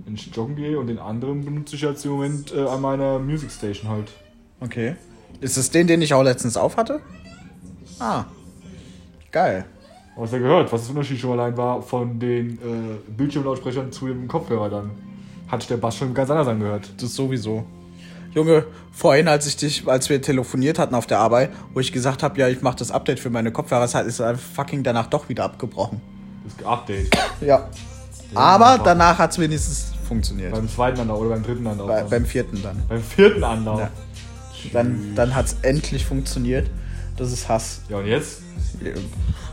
[0.06, 3.20] wenn ich joggen gehe und den anderen benutze ich jetzt im Moment äh, an meiner
[3.20, 4.12] Music Station halt.
[4.60, 4.96] Okay.
[5.42, 7.02] Ist es den, den ich auch letztens auf hatte?
[8.00, 8.26] Ah.
[9.32, 9.66] Geil.
[10.18, 14.28] Was er gehört, was das Unterschied schon allein war von den äh, Bildschirmlautsprechern zu dem
[14.28, 14.92] Kopfhörer dann.
[15.48, 16.92] Hat der Bass schon ganz anders angehört.
[17.00, 17.64] Das sowieso.
[18.34, 22.24] Junge, vorhin, als ich dich, als wir telefoniert hatten auf der Arbeit, wo ich gesagt
[22.24, 25.46] habe, ja, ich mache das Update für meine Kopfhörer, ist einfach fucking danach doch wieder
[25.46, 26.02] abgebrochen.
[26.58, 27.16] Das Update.
[27.42, 27.70] Ja.
[28.34, 30.52] Aber danach hat es wenigstens funktioniert.
[30.52, 31.88] beim zweiten Anlauf oder beim dritten Anlauf.
[31.88, 32.82] Bei, beim vierten dann.
[32.90, 33.80] beim vierten Anlauf.
[33.80, 33.90] Ja.
[34.74, 36.70] Dann, dann hat es endlich funktioniert.
[37.16, 37.82] Das ist Hass.
[37.90, 38.42] Ja, und jetzt?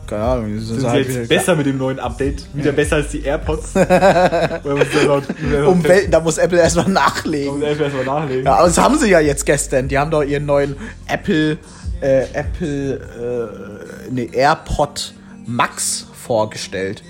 [0.06, 0.46] Keine Ahnung.
[0.48, 2.44] die Sind sie halt jetzt besser mit dem neuen Update?
[2.54, 3.74] Wieder besser als die AirPods?
[3.74, 5.24] Laut,
[5.66, 7.58] Um Welten, da muss Apple erstmal Da nachlegen.
[7.58, 8.44] muss Apple erstmal nachlegen.
[8.44, 9.88] Ja, aber das haben sie ja jetzt gestern.
[9.88, 11.58] Die haben doch ihren neuen Apple,
[12.00, 15.14] äh, Apple, äh, nee, AirPod
[15.46, 17.02] Max vorgestellt.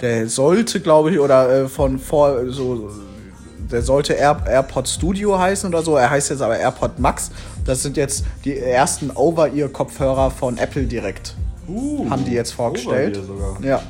[0.00, 2.90] Der sollte, glaube ich, oder äh, von vor, so,
[3.70, 5.96] der sollte Air, AirPod Studio heißen oder so.
[5.96, 7.30] Er heißt jetzt aber AirPod Max.
[7.64, 11.34] Das sind jetzt die ersten Over-Ear-Kopfhörer von Apple direkt.
[11.68, 13.20] Uh, haben die jetzt vorgestellt.
[13.62, 13.82] Ja.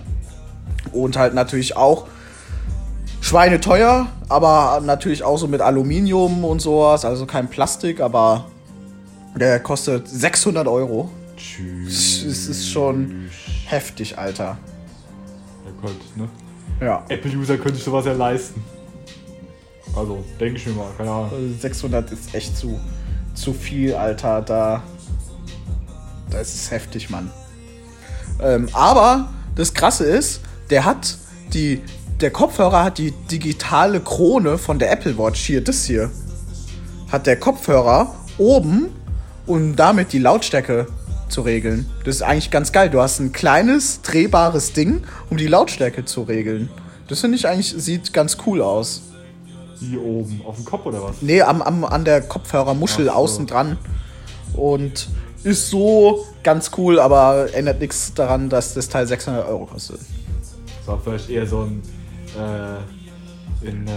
[0.92, 2.06] Und halt natürlich auch
[3.20, 8.46] schweineteuer, aber natürlich auch so mit Aluminium und sowas, also kein Plastik, aber
[9.36, 11.10] der kostet 600 Euro.
[11.36, 12.24] Tschüss.
[12.24, 13.28] Es ist schon
[13.66, 14.58] heftig, Alter.
[15.64, 16.28] Ja, Gott, ne?
[16.80, 17.04] Ja.
[17.08, 18.62] Apple-User könnte sich sowas ja leisten.
[19.94, 21.30] Also, denke ich mir mal, keine Ahnung.
[21.32, 22.78] Also 600 ist echt zu,
[23.34, 24.42] zu viel, Alter.
[24.42, 24.82] Da,
[26.30, 27.30] da ist es heftig, Mann.
[28.40, 31.16] Ähm, aber das Krasse ist, der hat
[31.53, 31.83] die,
[32.20, 36.11] der Kopfhörer hat die digitale Krone von der Apple Watch hier, das hier,
[37.11, 38.90] hat der Kopfhörer oben,
[39.46, 40.87] um damit die Lautstärke
[41.29, 41.87] zu regeln.
[42.05, 42.90] Das ist eigentlich ganz geil.
[42.90, 46.70] Du hast ein kleines drehbares Ding, um die Lautstärke zu regeln.
[47.09, 49.03] Das finde ich eigentlich sieht ganz cool aus.
[49.79, 51.22] Hier oben, auf dem Kopf oder was?
[51.22, 53.12] Nee, am, am, an der Kopfhörermuschel so.
[53.12, 53.79] außen dran.
[54.55, 55.09] Und
[55.48, 60.00] ist so ganz cool, aber ändert nichts daran, dass das Teil 600 Euro kostet.
[60.00, 61.82] Das war vielleicht eher so ein
[62.37, 63.90] äh, in, äh,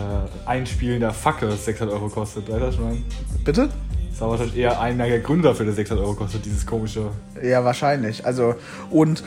[0.46, 2.50] einspielender Fackel, das 600 Euro kostet.
[2.50, 3.04] Weißt du, was ich meine?
[3.44, 3.70] Bitte?
[4.10, 7.12] Das war wahrscheinlich eher einer der Gründe dafür, dass 600 Euro kostet, dieses komische.
[7.44, 8.26] Ja, wahrscheinlich.
[8.26, 8.56] Also,
[8.90, 9.24] und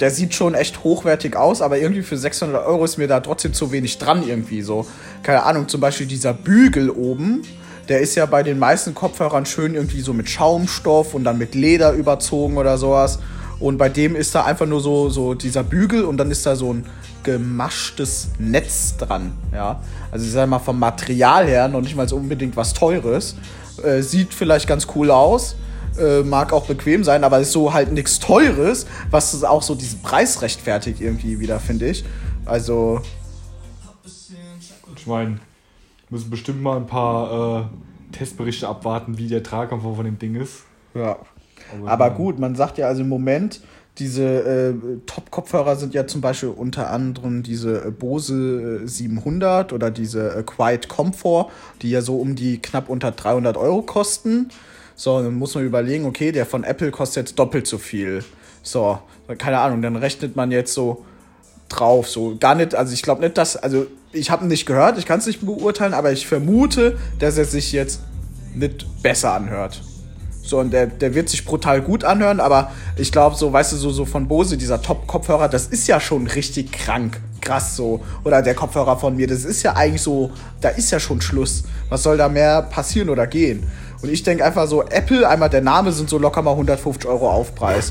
[0.00, 3.52] der sieht schon echt hochwertig aus, aber irgendwie für 600 Euro ist mir da trotzdem
[3.52, 4.86] zu wenig dran irgendwie so.
[5.22, 7.42] Keine Ahnung, zum Beispiel dieser Bügel oben,
[7.88, 11.54] der ist ja bei den meisten Kopfhörern schön irgendwie so mit Schaumstoff und dann mit
[11.54, 13.18] Leder überzogen oder sowas.
[13.60, 16.56] Und bei dem ist da einfach nur so, so dieser Bügel und dann ist da
[16.56, 16.86] so ein
[17.22, 19.32] gemaschtes Netz dran.
[19.52, 19.80] Ja?
[20.10, 23.36] Also ich sag mal vom Material her noch nicht mal so unbedingt was Teures.
[23.82, 25.56] Äh, sieht vielleicht ganz cool aus,
[25.98, 30.02] äh, mag auch bequem sein, aber ist so halt nichts Teures, was auch so diesen
[30.02, 32.04] Preis rechtfertigt irgendwie wieder, finde ich.
[32.44, 33.00] Also,
[34.96, 35.38] Ich meine,
[36.10, 40.64] müssen bestimmt mal ein paar äh, Testberichte abwarten, wie der Tragkomfort von dem Ding ist.
[40.94, 41.18] ja.
[41.72, 43.62] Aber, Aber gut, man sagt ja also im Moment,
[43.98, 44.74] diese äh,
[45.06, 50.42] Top-Kopfhörer sind ja zum Beispiel unter anderem diese äh, Bose äh, 700 oder diese äh,
[50.42, 54.48] Quiet Comfort, die ja so um die knapp unter 300 Euro kosten.
[54.96, 58.24] So, dann muss man überlegen, okay, der von Apple kostet jetzt doppelt so viel.
[58.62, 58.98] So,
[59.38, 61.04] keine Ahnung, dann rechnet man jetzt so
[61.68, 64.98] drauf, so gar nicht, also ich glaube nicht, dass, also ich habe ihn nicht gehört,
[64.98, 68.00] ich kann es nicht beurteilen, aber ich vermute, dass er sich jetzt
[68.54, 69.82] nicht besser anhört.
[70.42, 73.76] So, und der, der wird sich brutal gut anhören, aber ich glaube, so, weißt du,
[73.76, 77.18] so, so von Bose, dieser Top-Kopfhörer, das ist ja schon richtig krank.
[77.40, 78.02] Krass so.
[78.24, 81.64] Oder der Kopfhörer von mir, das ist ja eigentlich so, da ist ja schon Schluss.
[81.88, 83.66] Was soll da mehr passieren oder gehen?
[84.04, 87.30] Und ich denke einfach so, Apple, einmal der Name sind so locker mal 150 Euro
[87.30, 87.90] Aufpreis.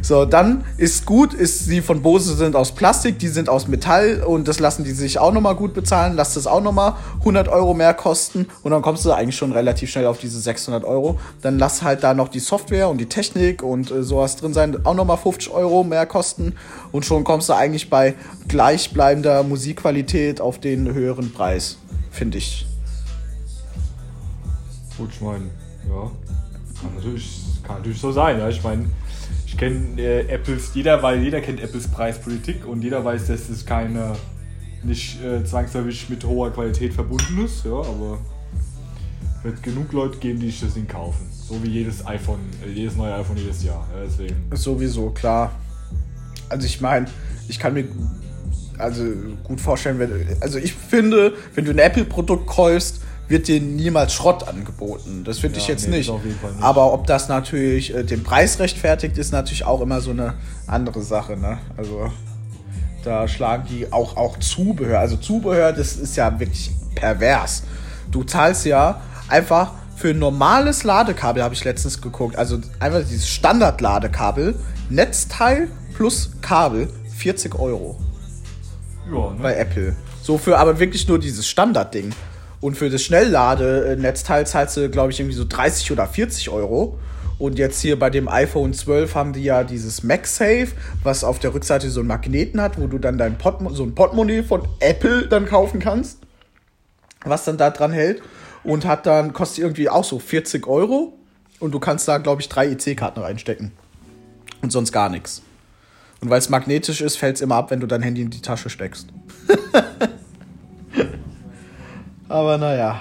[0.00, 4.22] So, dann ist gut, ist sie von Bose sind aus Plastik, die sind aus Metall
[4.26, 7.74] und das lassen die sich auch nochmal gut bezahlen, lasst das auch nochmal 100 Euro
[7.74, 11.20] mehr kosten und dann kommst du eigentlich schon relativ schnell auf diese 600 Euro.
[11.42, 14.86] Dann lass halt da noch die Software und die Technik und äh, sowas drin sein,
[14.86, 16.54] auch nochmal 50 Euro mehr kosten
[16.92, 18.14] und schon kommst du eigentlich bei
[18.48, 21.76] gleichbleibender Musikqualität auf den höheren Preis,
[22.10, 22.66] finde ich.
[24.96, 25.44] Gut, ich meine,
[25.88, 26.10] ja,
[26.80, 28.38] kann natürlich, kann natürlich so sein.
[28.38, 28.48] Ja.
[28.48, 28.86] Ich meine,
[29.46, 33.64] ich kenne äh, Apples, jeder, weil jeder kennt Apples Preispolitik und jeder weiß, dass es
[33.64, 34.16] keine,
[34.82, 38.18] nicht äh, zwangsläufig mit hoher Qualität verbunden ist, ja, aber
[39.42, 41.26] wird genug Leute geben, die sich das Ding kaufen.
[41.30, 43.86] So wie jedes iPhone, äh, jedes neue iPhone jedes Jahr.
[43.94, 44.34] Ja, deswegen.
[44.52, 45.52] Sowieso, klar.
[46.48, 47.06] Also ich meine,
[47.48, 47.86] ich kann mir
[48.78, 49.04] also
[49.44, 54.46] gut vorstellen, wenn, also ich finde, wenn du ein Apple-Produkt kaufst, wird dir niemals Schrott
[54.46, 55.24] angeboten.
[55.24, 56.10] Das finde Ja, ich jetzt nee, nicht.
[56.24, 56.36] nicht.
[56.60, 60.34] Aber ob das natürlich äh, den Preis rechtfertigt, ist natürlich auch immer so eine
[60.66, 61.36] andere Sache.
[61.36, 61.58] Ne?
[61.76, 62.10] Also
[63.04, 65.00] da schlagen die auch, auch Zubehör.
[65.00, 67.62] Also Zubehör, das ist ja wirklich pervers.
[68.10, 72.36] Du zahlst ja einfach für ein normales Ladekabel, habe ich letztens geguckt.
[72.36, 74.54] Also einfach dieses Standard-Ladekabel,
[74.90, 77.98] Netzteil plus Kabel, 40 Euro
[79.10, 79.38] Ja, ne?
[79.40, 79.96] bei Apple.
[80.22, 82.12] So für aber wirklich nur dieses Standardding.
[82.60, 86.98] Und für das Schnellladenetzteil zahlst du, glaube ich, irgendwie so 30 oder 40 Euro.
[87.38, 90.68] Und jetzt hier bei dem iPhone 12 haben die ja dieses MagSafe,
[91.02, 93.36] was auf der Rückseite so einen Magneten hat, wo du dann dein
[93.70, 96.20] so ein Portemonnaie von Apple dann kaufen kannst,
[97.24, 98.22] was dann da dran hält.
[98.64, 101.12] Und hat dann, kostet irgendwie auch so 40 Euro.
[101.60, 103.72] Und du kannst da, glaube ich, drei EC-Karten reinstecken.
[104.62, 105.42] Und sonst gar nichts.
[106.20, 108.40] Und weil es magnetisch ist, fällt es immer ab, wenn du dein Handy in die
[108.40, 109.08] Tasche steckst.
[112.28, 113.00] aber naja.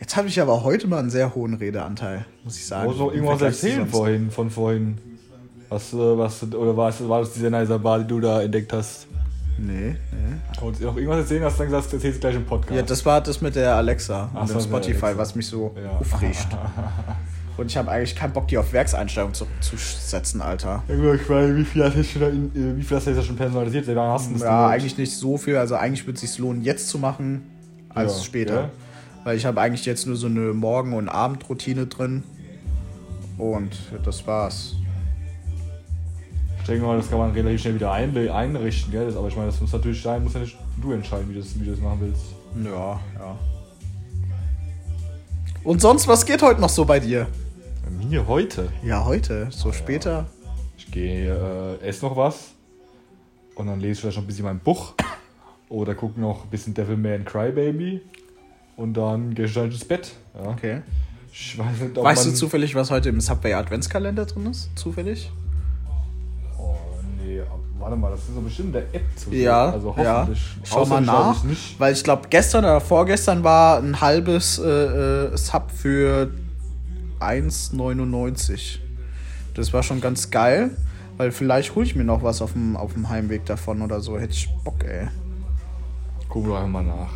[0.00, 2.88] Jetzt habe ich aber heute mal einen sehr hohen Redeanteil, muss ich sagen.
[2.88, 4.98] Wo so Im irgendwas erzählen vorhin, von vorhin.
[5.68, 8.72] Was, äh, was, oder war es, war das dieser nicer Bar, den du da entdeckt
[8.72, 9.06] hast?
[9.58, 10.60] Nee, nee.
[10.66, 12.74] Und noch irgendwas erzählen, hast du dann gesagt, das erzählst du gleich im Podcast.
[12.76, 15.18] Ja, das war das mit der Alexa Ach und so, dem Spotify, Alexa.
[15.18, 15.90] was mich so Ja.
[15.98, 16.48] aufregt.
[17.58, 20.82] Und ich habe eigentlich keinen Bock, die auf Werkseinstellung zu, zu setzen, Alter.
[20.88, 23.10] Ja, ich meine, wie viel hast du schon, da in, äh, wie viel hast du
[23.10, 23.86] jetzt schon personalisiert?
[23.86, 25.56] Wie lange hast du das Ja, eigentlich nicht so viel.
[25.58, 27.42] Also eigentlich würde es sich lohnen, jetzt zu machen,
[27.94, 28.54] als Ja, später.
[28.54, 28.70] ja.
[29.24, 32.24] Weil ich habe eigentlich jetzt nur so eine Morgen- und Abendroutine drin.
[33.38, 33.70] Und
[34.04, 34.74] das war's.
[36.58, 39.16] Ich denke mal, das kann man relativ schnell wieder einrichten, gell?
[39.16, 41.58] Aber ich meine, das muss natürlich sein, muss ja nicht du entscheiden, wie du das,
[41.58, 42.22] wie du das machen willst.
[42.64, 43.38] Ja, ja.
[45.64, 47.26] Und sonst, was geht heute noch so bei dir?
[47.84, 48.68] Bei mir heute.
[48.84, 50.26] Ja, heute, so später.
[50.76, 51.32] Ich gehe,
[51.82, 52.50] äh, esse noch was
[53.54, 54.94] und dann lese ich vielleicht noch ein bisschen mein Buch
[55.72, 58.02] oder gucke noch ein bisschen Devilman Crybaby
[58.76, 60.12] und dann gehe ich dann ins Bett.
[60.34, 60.50] Ja.
[60.50, 60.82] Okay.
[61.32, 64.68] Ich weiß nicht, ob Weißt du zufällig, was heute im Subway Adventskalender drin ist?
[64.76, 65.32] Zufällig?
[66.58, 66.76] Oh,
[67.24, 67.40] nee,
[67.78, 69.42] warte mal, das ist doch bestimmt der App zu sehen.
[69.42, 70.20] Ja, also ja.
[70.20, 70.42] hoffentlich.
[70.62, 71.80] Schau mal nach, ich Nicht.
[71.80, 76.30] weil ich glaube, gestern oder vorgestern war ein halbes äh, äh, Sub für
[77.20, 78.78] 1,99.
[79.54, 80.76] Das war schon ganz geil,
[81.16, 84.18] weil vielleicht hole ich mir noch was auf dem, auf dem Heimweg davon oder so.
[84.18, 85.08] Hätte ich Bock, ey.
[86.32, 87.12] Gucken wir einfach mal nach.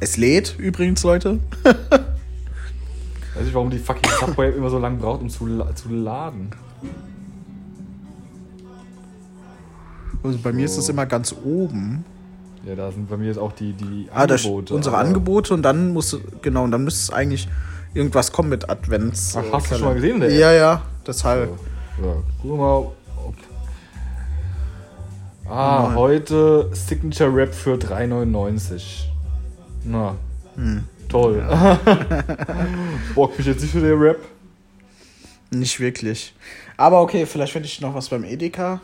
[0.00, 1.40] Es lädt übrigens, Leute.
[1.64, 6.50] Weiß ich, warum die fucking Subway immer so lange braucht, um zu, zu laden.
[10.22, 12.04] Also bei mir ist das immer ganz oben.
[12.66, 14.74] Ja, da sind bei mir jetzt auch die, die Ah, Angebote.
[14.74, 17.48] unsere aber- Angebote und dann muss genau, und dann müsste es eigentlich
[17.94, 19.34] irgendwas kommen mit Advents.
[19.36, 20.30] Ach, äh, hast du schon mal gesehen der?
[20.34, 21.50] Ja, ja, deshalb.
[22.02, 22.86] Ja, gucken wir mal.
[25.50, 25.96] Ah, Nein.
[25.96, 29.06] heute Signature Rap für 3,99.
[29.84, 30.14] Na,
[30.56, 30.84] Hm.
[31.08, 31.42] toll.
[33.14, 34.18] Bock mich jetzt nicht für den Rap.
[35.50, 36.34] Nicht wirklich.
[36.76, 38.80] Aber okay, vielleicht finde ich noch was beim Edeka.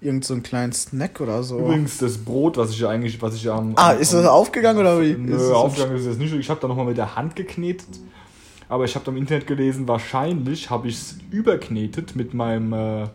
[0.00, 1.58] Irgend so einen kleinen Snack oder so.
[1.58, 3.72] Übrigens, das Brot, was ich ja eigentlich, was ich ja am.
[3.76, 5.14] ah, am- ist das aufgegangen oder wie?
[5.14, 6.32] Nö, ist aufgegangen ist es nicht.
[6.34, 7.88] Ich habe da nochmal mit der Hand geknetet.
[8.68, 13.06] Aber ich habe im Internet gelesen, wahrscheinlich habe ich es überknetet mit meinem äh,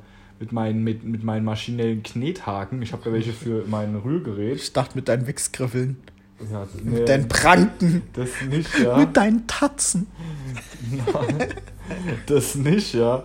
[0.43, 2.81] mit meinen, mit, mit meinen maschinellen Knethaken.
[2.81, 4.57] Ich habe da welche für mein Rührgerät.
[4.57, 5.95] Ich dachte mit deinen Wichsgriffeln.
[6.51, 8.01] Ja, Mit nee, deinen Pranken.
[8.11, 8.97] Das nicht, ja.
[8.97, 10.07] mit deinen Tatzen.
[10.91, 11.47] Nein,
[12.25, 13.23] das nicht, ja.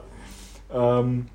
[0.73, 1.27] Ähm,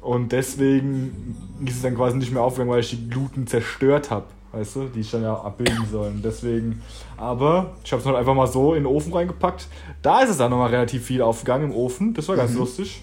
[0.00, 4.26] und deswegen ist es dann quasi nicht mehr aufgegangen, weil ich die Gluten zerstört habe.
[4.52, 6.20] Weißt du, die ich dann ja abbilden sollen.
[6.22, 6.82] Deswegen,
[7.16, 9.66] aber ich habe es halt einfach mal so in den Ofen reingepackt.
[10.02, 12.14] Da ist es dann nochmal relativ viel aufgegangen im Ofen.
[12.14, 12.58] Das war ganz mhm.
[12.58, 13.02] lustig.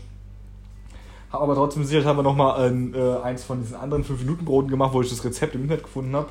[1.32, 4.94] Habe aber trotzdem sicher, haben wir nochmal ein, äh, eins von diesen anderen 5-Minuten-Broten gemacht,
[4.94, 6.30] wo ich das Rezept im Internet gefunden habe.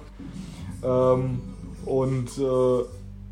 [0.82, 1.40] Ähm,
[1.84, 2.84] und äh,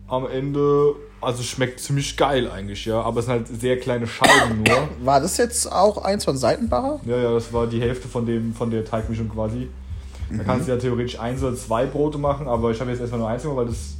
[0.09, 3.03] am Ende, also schmeckt ziemlich geil eigentlich, ja.
[3.03, 4.89] Aber es sind halt sehr kleine Scheiben nur.
[5.05, 7.01] War das jetzt auch eins von Seitenbacher?
[7.05, 9.69] Ja, ja, das war die Hälfte von, dem, von der Teigmischung quasi.
[10.31, 10.47] Da mhm.
[10.47, 13.29] kannst du ja theoretisch eins oder zwei Brote machen, aber ich habe jetzt erstmal nur
[13.29, 13.97] eins gemacht, weil das,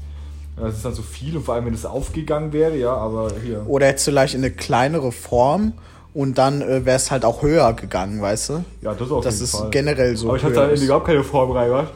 [0.57, 3.65] das ist dann so viel und vor allem, wenn das aufgegangen wäre, ja, aber hier.
[3.67, 5.73] Oder jetzt vielleicht in eine kleinere Form
[6.17, 8.65] und dann äh, wäre es halt auch höher gegangen, weißt du?
[8.81, 9.69] Ja, das auf Das ist Fall.
[9.71, 10.29] generell so.
[10.29, 11.93] Aber ich hatte da überhaupt keine Form reingemacht.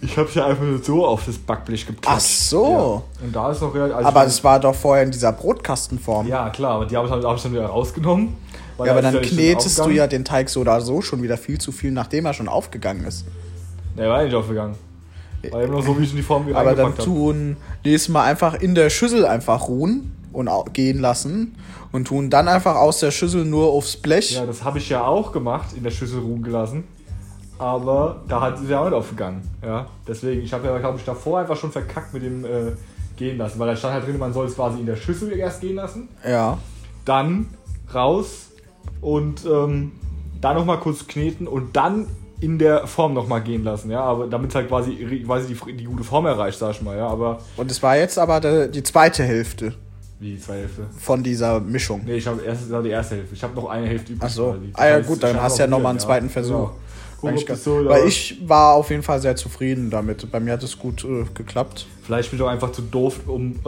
[0.00, 2.08] Ich habe es ja einfach nur so auf das Backblech geklatscht.
[2.10, 3.04] Ach so.
[3.20, 3.26] Ja.
[3.26, 6.26] Und da ist noch also Aber es war doch vorher in dieser Brotkastenform.
[6.28, 8.34] Ja, klar, aber die habe ich, hab ich dann wieder rausgenommen.
[8.82, 11.72] Ja, aber dann knetest du ja den Teig so oder so schon wieder viel zu
[11.72, 13.26] viel, nachdem er schon aufgegangen ist.
[13.98, 14.74] Der war nicht aufgegangen.
[15.50, 18.24] War immer noch so, wie ich in die Form wieder Aber dann tun, nächstes Mal
[18.24, 21.56] einfach in der Schüssel einfach ruhen und gehen lassen
[21.92, 24.32] und tun dann einfach aus der Schüssel nur aufs Blech.
[24.32, 26.84] Ja, das habe ich ja auch gemacht, in der Schüssel ruhen gelassen.
[27.58, 29.42] Aber da hat sie ja auch nicht aufgegangen.
[29.62, 32.72] Ja, deswegen, ich habe ja, glaube ich, davor einfach schon verkackt mit dem äh,
[33.16, 35.60] gehen lassen, weil da stand halt drin, man soll es quasi in der Schüssel erst
[35.60, 36.08] gehen lassen.
[36.28, 36.58] Ja.
[37.04, 37.46] Dann
[37.94, 38.48] raus
[39.00, 39.92] und ähm,
[40.40, 42.08] dann nochmal kurz kneten und dann
[42.40, 46.02] in der Form nochmal gehen lassen, ja, aber damit halt quasi, quasi die, die gute
[46.02, 47.38] Form erreicht, sag ich mal, ja, aber...
[47.56, 49.74] Und es war jetzt aber die, die zweite Hälfte.
[50.22, 50.86] Wie die zweite Hälfte?
[51.00, 52.02] Von dieser Mischung.
[52.04, 53.34] Nee, ich habe erst die erste Hälfte.
[53.34, 54.30] Ich habe noch eine Hälfte übrig.
[54.30, 54.56] Ach so.
[54.74, 56.32] Ah ja, gut, dann hast du ja nochmal einen zweiten ja.
[56.32, 56.70] Versuch.
[57.20, 57.56] Genau.
[57.56, 60.30] So, weil ich war auf jeden Fall sehr zufrieden damit.
[60.30, 61.86] Bei mir hat es gut äh, geklappt.
[62.04, 63.58] Vielleicht bin ich auch einfach zu doof, um äh,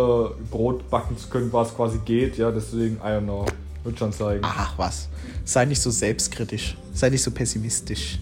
[0.51, 2.37] Brot backen zu können, was quasi geht.
[2.39, 3.47] Ja, deswegen, I don't know.
[3.83, 4.43] Wird schon zeigen.
[4.45, 5.09] Ach was.
[5.45, 6.77] Sei nicht so selbstkritisch.
[6.93, 8.21] Sei nicht so pessimistisch.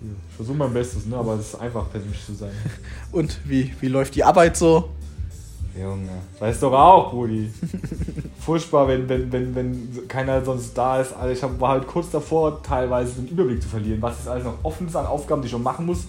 [0.00, 1.16] Ich versuche mein Bestes, ne?
[1.16, 2.52] aber es ist einfach, pessimistisch zu sein.
[3.12, 4.90] Und wie, wie läuft die Arbeit so?
[5.80, 7.52] Junge, weißt doch auch, Brudi.
[8.40, 11.12] Furchtbar, wenn, wenn, wenn, wenn keiner sonst da ist.
[11.12, 14.44] Also ich hab, war halt kurz davor, teilweise den Überblick zu verlieren, was ist alles
[14.44, 16.06] noch offen ist an Aufgaben, die ich schon machen muss.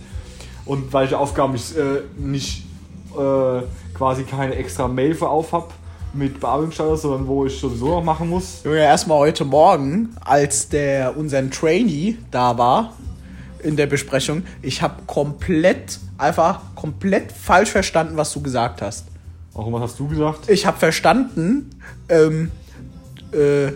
[0.66, 2.66] Und welche Aufgaben ich äh, nicht
[3.14, 3.62] äh,
[3.94, 5.68] quasi keine extra Mail für auf habe
[6.14, 8.64] mit Bearbeitungsstatus, sondern wo ich sowieso noch machen muss.
[8.64, 12.94] Junge, erstmal heute Morgen, als der unseren Trainee da war
[13.62, 19.09] in der Besprechung, ich habe komplett, einfach komplett falsch verstanden, was du gesagt hast.
[19.60, 20.50] Warum, was hast du gesagt?
[20.50, 21.70] Ich habe verstanden,
[22.08, 22.50] ähm,
[23.34, 23.74] äh,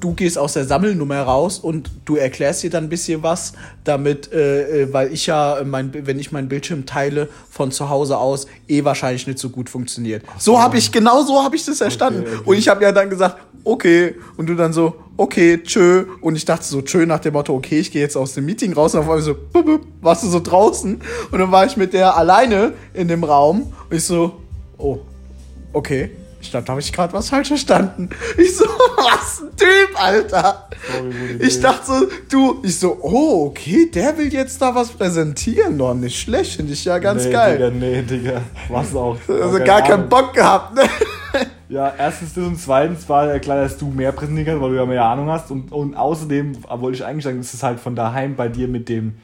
[0.00, 3.52] du gehst aus der Sammelnummer raus und du erklärst dir dann ein bisschen was,
[3.84, 8.16] damit, äh, äh weil ich ja, mein, wenn ich meinen Bildschirm teile von zu Hause
[8.16, 10.24] aus, eh wahrscheinlich nicht so gut funktioniert.
[10.38, 12.22] So, so habe ich, genau so habe ich das verstanden.
[12.22, 12.48] Okay, okay.
[12.48, 14.14] Und ich habe ja dann gesagt, okay.
[14.38, 16.06] Und du dann so, okay, tschö.
[16.22, 18.72] Und ich dachte so, tschö nach dem Motto, okay, ich gehe jetzt aus dem Meeting
[18.72, 18.94] raus.
[18.94, 20.98] Und auf einmal so, bup, bup, warst du so draußen.
[21.30, 23.70] Und dann war ich mit der alleine in dem Raum.
[23.90, 24.32] Und ich so,
[24.78, 24.98] oh,
[25.72, 26.10] okay.
[26.40, 28.10] Ich glaube, da habe ich gerade was falsch verstanden.
[28.38, 30.68] Ich so, was ein Typ, Alter.
[30.86, 35.76] Sorry, ich dachte so, du, ich so, oh, okay, der will jetzt da was präsentieren.
[35.76, 37.56] Doch, nicht schlecht, finde ich ja ganz nee, geil.
[37.56, 39.16] Digga, nee, Digga, was auch.
[39.28, 40.82] Also gar keinen Bock gehabt, ne?
[41.68, 44.76] Ja, erstens das und zweitens war ja klar, dass du mehr präsentieren kannst, weil du
[44.76, 45.50] ja mehr Ahnung hast.
[45.50, 48.88] Und, und außerdem wollte ich eigentlich sagen, das ist halt von daheim bei dir mit
[48.88, 49.18] dem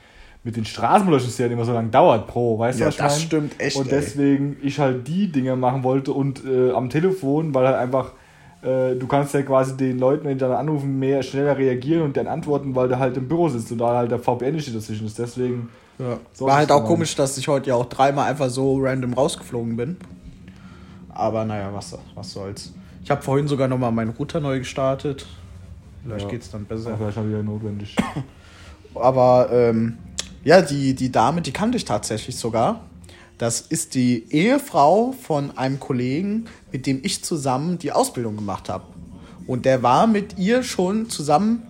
[0.45, 3.27] mit den Straßenbeleuchtungsserien immer so lange dauert pro, weißt ja, du ich das mein?
[3.27, 3.77] stimmt echt.
[3.77, 4.69] Und deswegen ey.
[4.69, 8.13] ich halt die Dinge machen wollte und äh, am Telefon, weil halt einfach
[8.65, 12.17] äh, du kannst ja quasi den Leuten, wenn die dann anrufen, mehr schneller reagieren und
[12.17, 15.07] dann antworten, weil du halt im Büro sitzt und da halt der VPN nicht dazwischen
[15.07, 15.19] ist.
[15.19, 16.19] Deswegen ja.
[16.39, 19.97] war halt auch komisch, dass ich heute ja auch dreimal einfach so random rausgeflogen bin.
[21.11, 22.73] Aber naja, was, was soll's.
[23.03, 25.27] Ich habe vorhin sogar nochmal meinen Router neu gestartet.
[26.03, 26.31] Vielleicht ja.
[26.31, 26.91] geht's dann besser.
[26.91, 27.95] Ja, vielleicht mal wieder notwendig.
[28.95, 29.99] Aber ähm,
[30.45, 32.81] ja, die, die Dame, die kannte ich tatsächlich sogar.
[33.39, 38.85] Das ist die Ehefrau von einem Kollegen, mit dem ich zusammen die Ausbildung gemacht habe.
[39.47, 41.65] Und der war mit ihr schon zusammen,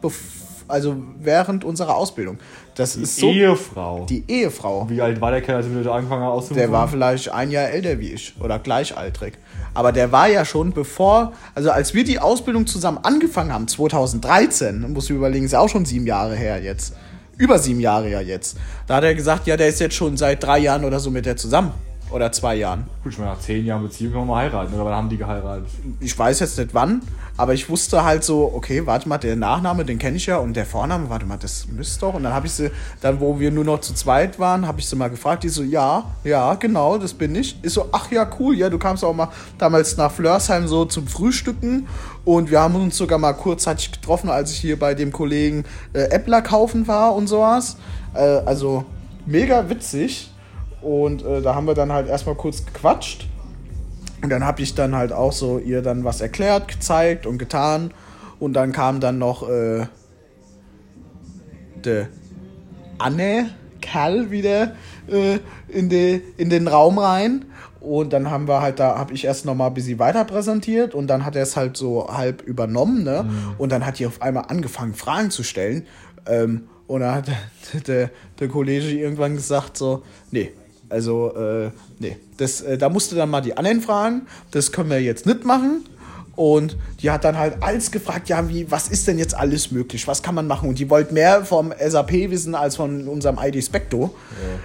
[0.69, 2.39] also während unserer Ausbildung.
[2.75, 3.31] Das die ist so.
[3.31, 4.07] Ehefrau.
[4.07, 4.89] Die Ehefrau.
[4.91, 6.71] Wie alt war der Kerl, als wir angefangen haben auszubilden?
[6.71, 9.39] Der war vielleicht ein Jahr älter wie ich oder gleichaltrig.
[9.73, 14.93] Aber der war ja schon bevor, also als wir die Ausbildung zusammen angefangen haben, 2013,
[14.93, 16.95] muss ich überlegen, ist ja auch schon sieben Jahre her jetzt
[17.37, 18.57] über sieben Jahre ja jetzt.
[18.87, 21.27] Da hat er gesagt, ja, der ist jetzt schon seit drei Jahren oder so mit
[21.27, 21.73] der zusammen.
[22.11, 22.87] Oder zwei Jahren.
[23.03, 24.75] Gut, ich meine, nach zehn Jahren Beziehung können wir mal heiraten.
[24.75, 25.67] Oder wann haben die geheiratet?
[26.01, 27.03] Ich weiß jetzt nicht wann,
[27.37, 30.55] aber ich wusste halt so, okay, warte mal, der Nachname, den kenne ich ja und
[30.55, 32.15] der Vorname, warte mal, das müsste doch.
[32.15, 34.89] Und dann habe ich sie, dann wo wir nur noch zu zweit waren, habe ich
[34.89, 37.57] sie mal gefragt, die so, ja, ja, genau, das bin ich.
[37.63, 41.09] Ist so, ach ja, cool, ja, du kamst auch mal damals nach Flörsheim so zum
[41.09, 41.89] Frühstücken
[42.25, 46.03] und wir haben uns sogar mal kurzzeitig getroffen, als ich hier bei dem Kollegen äh,
[46.11, 47.77] Äppler kaufen war und sowas.
[48.15, 48.85] Äh, also
[49.27, 50.31] mega witzig.
[50.85, 53.27] Und äh, da haben wir dann halt erstmal kurz gequatscht.
[54.23, 57.93] Und dann habe ich dann halt auch so ihr dann was erklärt, gezeigt und getan.
[58.39, 59.87] Und dann kam dann noch äh,
[61.85, 62.09] der
[62.99, 64.73] Anne Kerl wieder
[65.09, 67.47] äh, in, de, in den Raum rein.
[67.81, 71.07] Und dann haben wir halt, da habe ich erst nochmal ein bisschen weiter präsentiert und
[71.07, 73.25] dann hat er es halt so halb übernommen, ne?
[73.25, 73.55] Mhm.
[73.59, 75.87] Und dann hat die auf einmal angefangen, Fragen zu stellen.
[76.27, 78.11] Ähm, und dann hat der, der,
[78.41, 80.53] der Kollege irgendwann gesagt, so, nee,
[80.95, 84.27] also, äh, nee, das, äh, da musste dann mal die anderen fragen.
[84.53, 85.85] Das können wir jetzt nicht machen.
[86.37, 90.07] Und die hat dann halt alles gefragt, ja, wie, was ist denn jetzt alles möglich?
[90.09, 90.69] Was kann man machen?
[90.69, 94.15] Und die wollte mehr vom SAP wissen als von unserem ID Specto.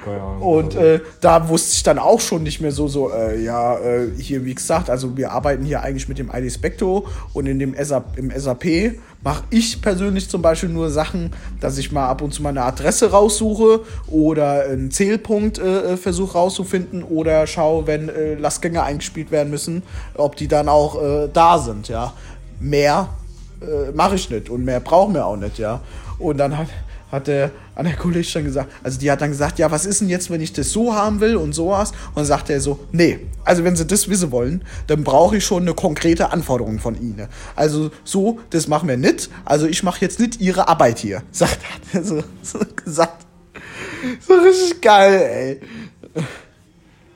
[0.08, 3.78] Ja, und äh, da wusste ich dann auch schon nicht mehr so, so, äh, ja,
[3.78, 7.60] äh, hier, wie gesagt, also wir arbeiten hier eigentlich mit dem ID Specto und in
[7.60, 12.22] dem SAP, im SAP mache ich persönlich zum Beispiel nur Sachen, dass ich mal ab
[12.22, 17.86] und zu mal eine Adresse raussuche oder einen Zählpunkt äh, äh, versuche rauszufinden oder schaue,
[17.86, 19.84] wenn äh, Lastgänge eingespielt werden müssen,
[20.16, 22.14] ob die dann auch äh, da sind, ja.
[22.62, 23.10] Mehr
[23.62, 25.82] äh, mache ich nicht und mehr brauchen wir auch nicht, ja.
[26.18, 26.68] Und dann hat
[27.12, 30.02] hat der an der Kollegin schon gesagt, also die hat dann gesagt, ja, was ist
[30.02, 31.92] denn jetzt, wenn ich das so haben will und sowas?
[32.10, 35.46] Und dann sagt er so, nee, also wenn sie das wissen wollen, dann brauche ich
[35.46, 37.28] schon eine konkrete Anforderung von ihnen.
[37.56, 39.30] Also so, das machen wir nicht.
[39.46, 41.60] Also ich mache jetzt nicht ihre Arbeit hier, sagt
[41.94, 43.26] er so, so gesagt.
[44.22, 45.60] So richtig geil,
[46.14, 46.24] ey.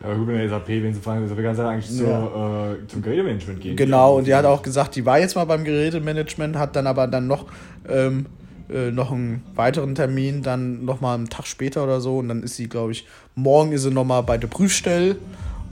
[0.04, 2.06] Ja, gut, wenn der SAP, wenn sie fragen, wir ganz eigentlich ja.
[2.06, 3.78] zur, äh, zum Gerätemanagement gehen.
[3.78, 7.08] Genau, und die hat auch gesagt, die war jetzt mal beim Gerätemanagement, hat dann aber
[7.08, 7.46] dann noch
[7.88, 8.26] ähm,
[8.70, 12.20] äh, noch einen weiteren Termin, dann nochmal einen Tag später oder so.
[12.20, 13.05] Und dann ist sie, glaube ich,
[13.36, 15.18] morgen ist sie nochmal bei der Prüfstelle.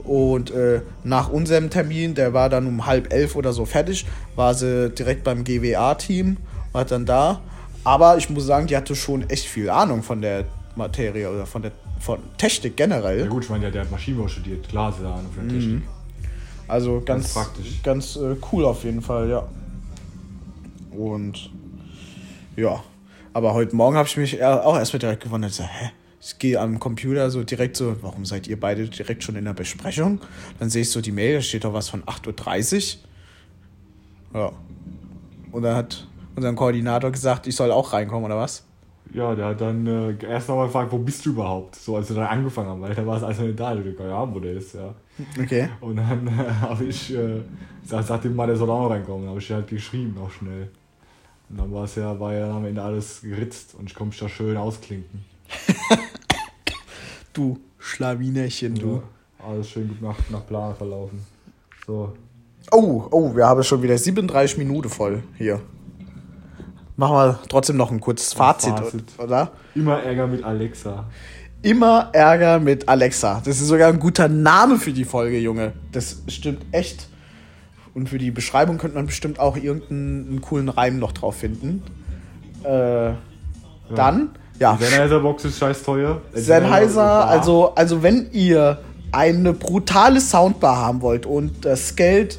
[0.04, 4.54] Und äh, nach unserem Termin, der war dann um halb elf oder so fertig, war
[4.54, 6.38] sie direkt beim GWA-Team,
[6.72, 7.40] war dann da.
[7.84, 11.62] Aber ich muss sagen, die hatte schon echt viel Ahnung von der Materie oder von
[11.62, 11.72] der
[12.02, 13.20] von Technik generell.
[13.20, 15.82] Ja gut, ich meine, der, der hat Maschinenbau studiert, klar, sie Ahnung von der Technik.
[15.82, 15.82] Mhm.
[16.66, 17.82] Also ganz, ganz praktisch.
[17.82, 19.46] Ganz äh, cool auf jeden Fall, ja.
[20.90, 21.50] Und
[22.56, 22.82] ja,
[23.32, 25.52] aber heute Morgen habe ich mich auch erstmal direkt gewundert.
[25.52, 25.90] So, hä?
[26.20, 29.54] Ich gehe am Computer so direkt so, warum seid ihr beide direkt schon in der
[29.54, 30.20] Besprechung?
[30.60, 32.98] Dann sehe ich so die Mail, da steht doch was von 8.30
[34.32, 34.40] Uhr.
[34.40, 34.52] Ja.
[35.50, 38.64] Und dann hat unser Koordinator gesagt, ich soll auch reinkommen, oder was?
[39.12, 41.76] Ja, der hat dann äh, erst nochmal gefragt, wo bist du überhaupt?
[41.76, 43.74] So, als wir dann angefangen haben, weil da war es also nicht da.
[43.74, 44.94] Dachte, ja, wo der ist, ja.
[45.38, 45.68] Okay.
[45.80, 46.30] Und dann äh,
[46.60, 47.40] habe ich äh,
[47.82, 49.22] gesagt, sag dem mal, der soll auch reinkommen.
[49.22, 50.70] Dann habe ich halt geschrieben, auch schnell.
[51.52, 54.20] Und dann war es ja, war ja am Ende alles geritzt und ich konnte mich
[54.20, 55.22] da schön ausklinken.
[57.34, 59.02] du Schlawinerchen, du.
[59.38, 61.20] Ja, alles schön gut nach, nach Plan verlaufen.
[61.86, 62.14] So.
[62.70, 65.60] Oh, oh, wir haben schon wieder 37 Minuten voll hier.
[66.96, 69.52] Machen wir trotzdem noch ein kurzes Fazit, Fazit, oder?
[69.74, 71.04] Immer Ärger mit Alexa.
[71.60, 73.42] Immer Ärger mit Alexa.
[73.44, 75.74] Das ist sogar ein guter Name für die Folge, Junge.
[75.92, 77.08] Das stimmt echt.
[77.94, 81.82] Und für die Beschreibung könnte man bestimmt auch irgendeinen coolen Reim noch drauf finden.
[82.64, 83.16] Äh, ja.
[83.94, 84.78] Dann, ja.
[84.80, 86.22] Sennheiser Box ist scheiß teuer.
[86.32, 88.78] Sennheiser, also, also wenn ihr
[89.10, 92.38] eine brutale Soundbar haben wollt und das Geld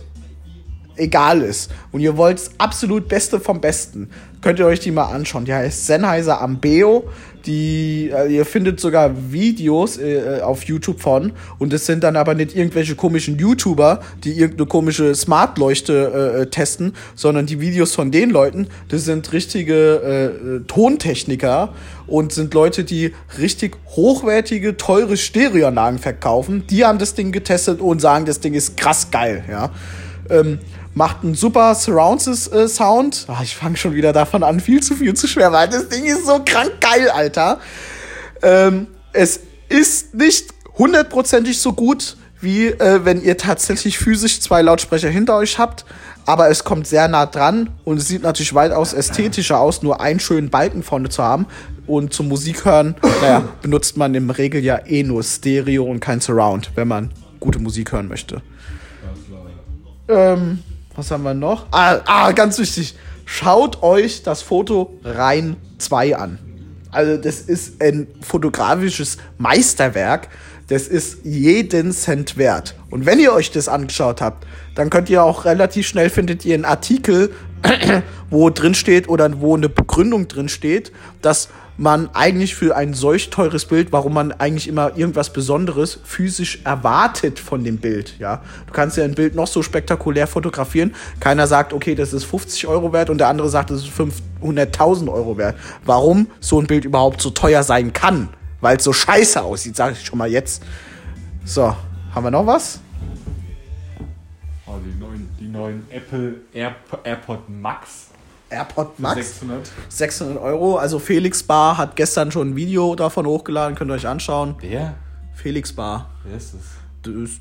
[0.96, 4.10] egal ist und ihr wollt das absolut Beste vom Besten,
[4.44, 5.46] könnt ihr euch die mal anschauen.
[5.46, 7.06] Die heißt Sennheiser Ambeo.
[7.46, 12.36] Die, äh, ihr findet sogar Videos äh, auf YouTube von und es sind dann aber
[12.36, 18.12] nicht irgendwelche komischen YouTuber, die irgendeine komische Smartleuchte äh, äh testen, sondern die Videos von
[18.12, 21.74] den Leuten, das sind richtige äh, äh, Tontechniker
[22.08, 26.64] und sind Leute, die richtig hochwertige, teure Stereoanlagen verkaufen.
[26.70, 29.70] Die haben das Ding getestet und sagen, das Ding ist krass geil, ja.
[30.30, 30.60] Ähm,
[30.94, 33.28] macht einen super Surround-Sound.
[33.30, 36.06] Äh, ich fange schon wieder davon an, viel zu viel zu schwer, weil das Ding
[36.06, 37.60] ist so krank geil, Alter.
[38.42, 39.40] Ähm, es
[39.70, 45.58] ist nicht hundertprozentig so gut, wie äh, wenn ihr tatsächlich physisch zwei Lautsprecher hinter euch
[45.58, 45.86] habt.
[46.26, 50.22] Aber es kommt sehr nah dran und es sieht natürlich weitaus ästhetischer aus, nur einen
[50.22, 51.48] schönen Balken vorne zu haben.
[51.86, 56.22] Und zum Musik hören, naja, benutzt man im Regel ja eh nur Stereo und kein
[56.22, 58.42] Surround, wenn man gute Musik hören möchte.
[60.08, 60.60] Ähm,
[60.96, 61.66] was haben wir noch?
[61.72, 62.96] Ah, ah, ganz wichtig.
[63.26, 66.40] Schaut euch das Foto Rein 2 an.
[66.92, 70.30] Also, das ist ein fotografisches Meisterwerk.
[70.68, 72.76] Das ist jeden Cent wert.
[72.90, 76.54] Und wenn ihr euch das angeschaut habt, dann könnt ihr auch relativ schnell findet ihr
[76.54, 77.32] einen Artikel,
[78.30, 80.92] wo drin steht oder wo eine Begründung drin steht,
[81.22, 86.60] dass man eigentlich für ein solch teures Bild, warum man eigentlich immer irgendwas Besonderes physisch
[86.64, 88.42] erwartet von dem Bild, ja.
[88.68, 92.68] Du kannst ja ein Bild noch so spektakulär fotografieren, keiner sagt, okay, das ist 50
[92.68, 93.92] Euro wert und der andere sagt, das ist
[94.42, 95.58] 500.000 Euro wert.
[95.86, 98.30] Warum so ein Bild überhaupt so teuer sein kann,
[98.62, 100.64] weil es so scheiße aussieht, sage ich schon mal jetzt.
[101.46, 101.76] So,
[102.14, 102.80] haben wir noch was?
[104.66, 108.13] Oh, die neuen, die neuen Apple Air, AirPod Max.
[108.54, 109.40] AirPod Max.
[109.40, 109.72] 600.
[109.90, 110.78] 600 Euro.
[110.78, 114.56] Also Felix Bar hat gestern schon ein Video davon hochgeladen, könnt ihr euch anschauen.
[114.60, 114.96] Wer?
[115.34, 116.10] Felix Bar.
[116.24, 116.62] Wer ist das?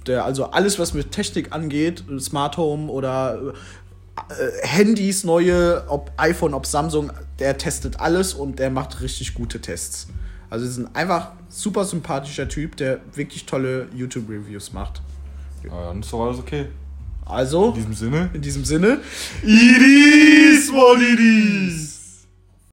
[0.08, 3.54] Der, also alles, was mit Technik angeht, Smart Home oder
[4.16, 9.60] äh, Handys, neue, ob iPhone, ob Samsung, der testet alles und der macht richtig gute
[9.60, 10.08] Tests.
[10.50, 15.00] Also ist ein einfach super sympathischer Typ, der wirklich tolle YouTube-Reviews macht.
[15.64, 16.66] Ja, dann ist doch alles okay.
[17.24, 18.30] Also, In diesem Sinne.
[18.34, 19.00] in diesem Sinne,
[19.42, 22.01] It is what it is.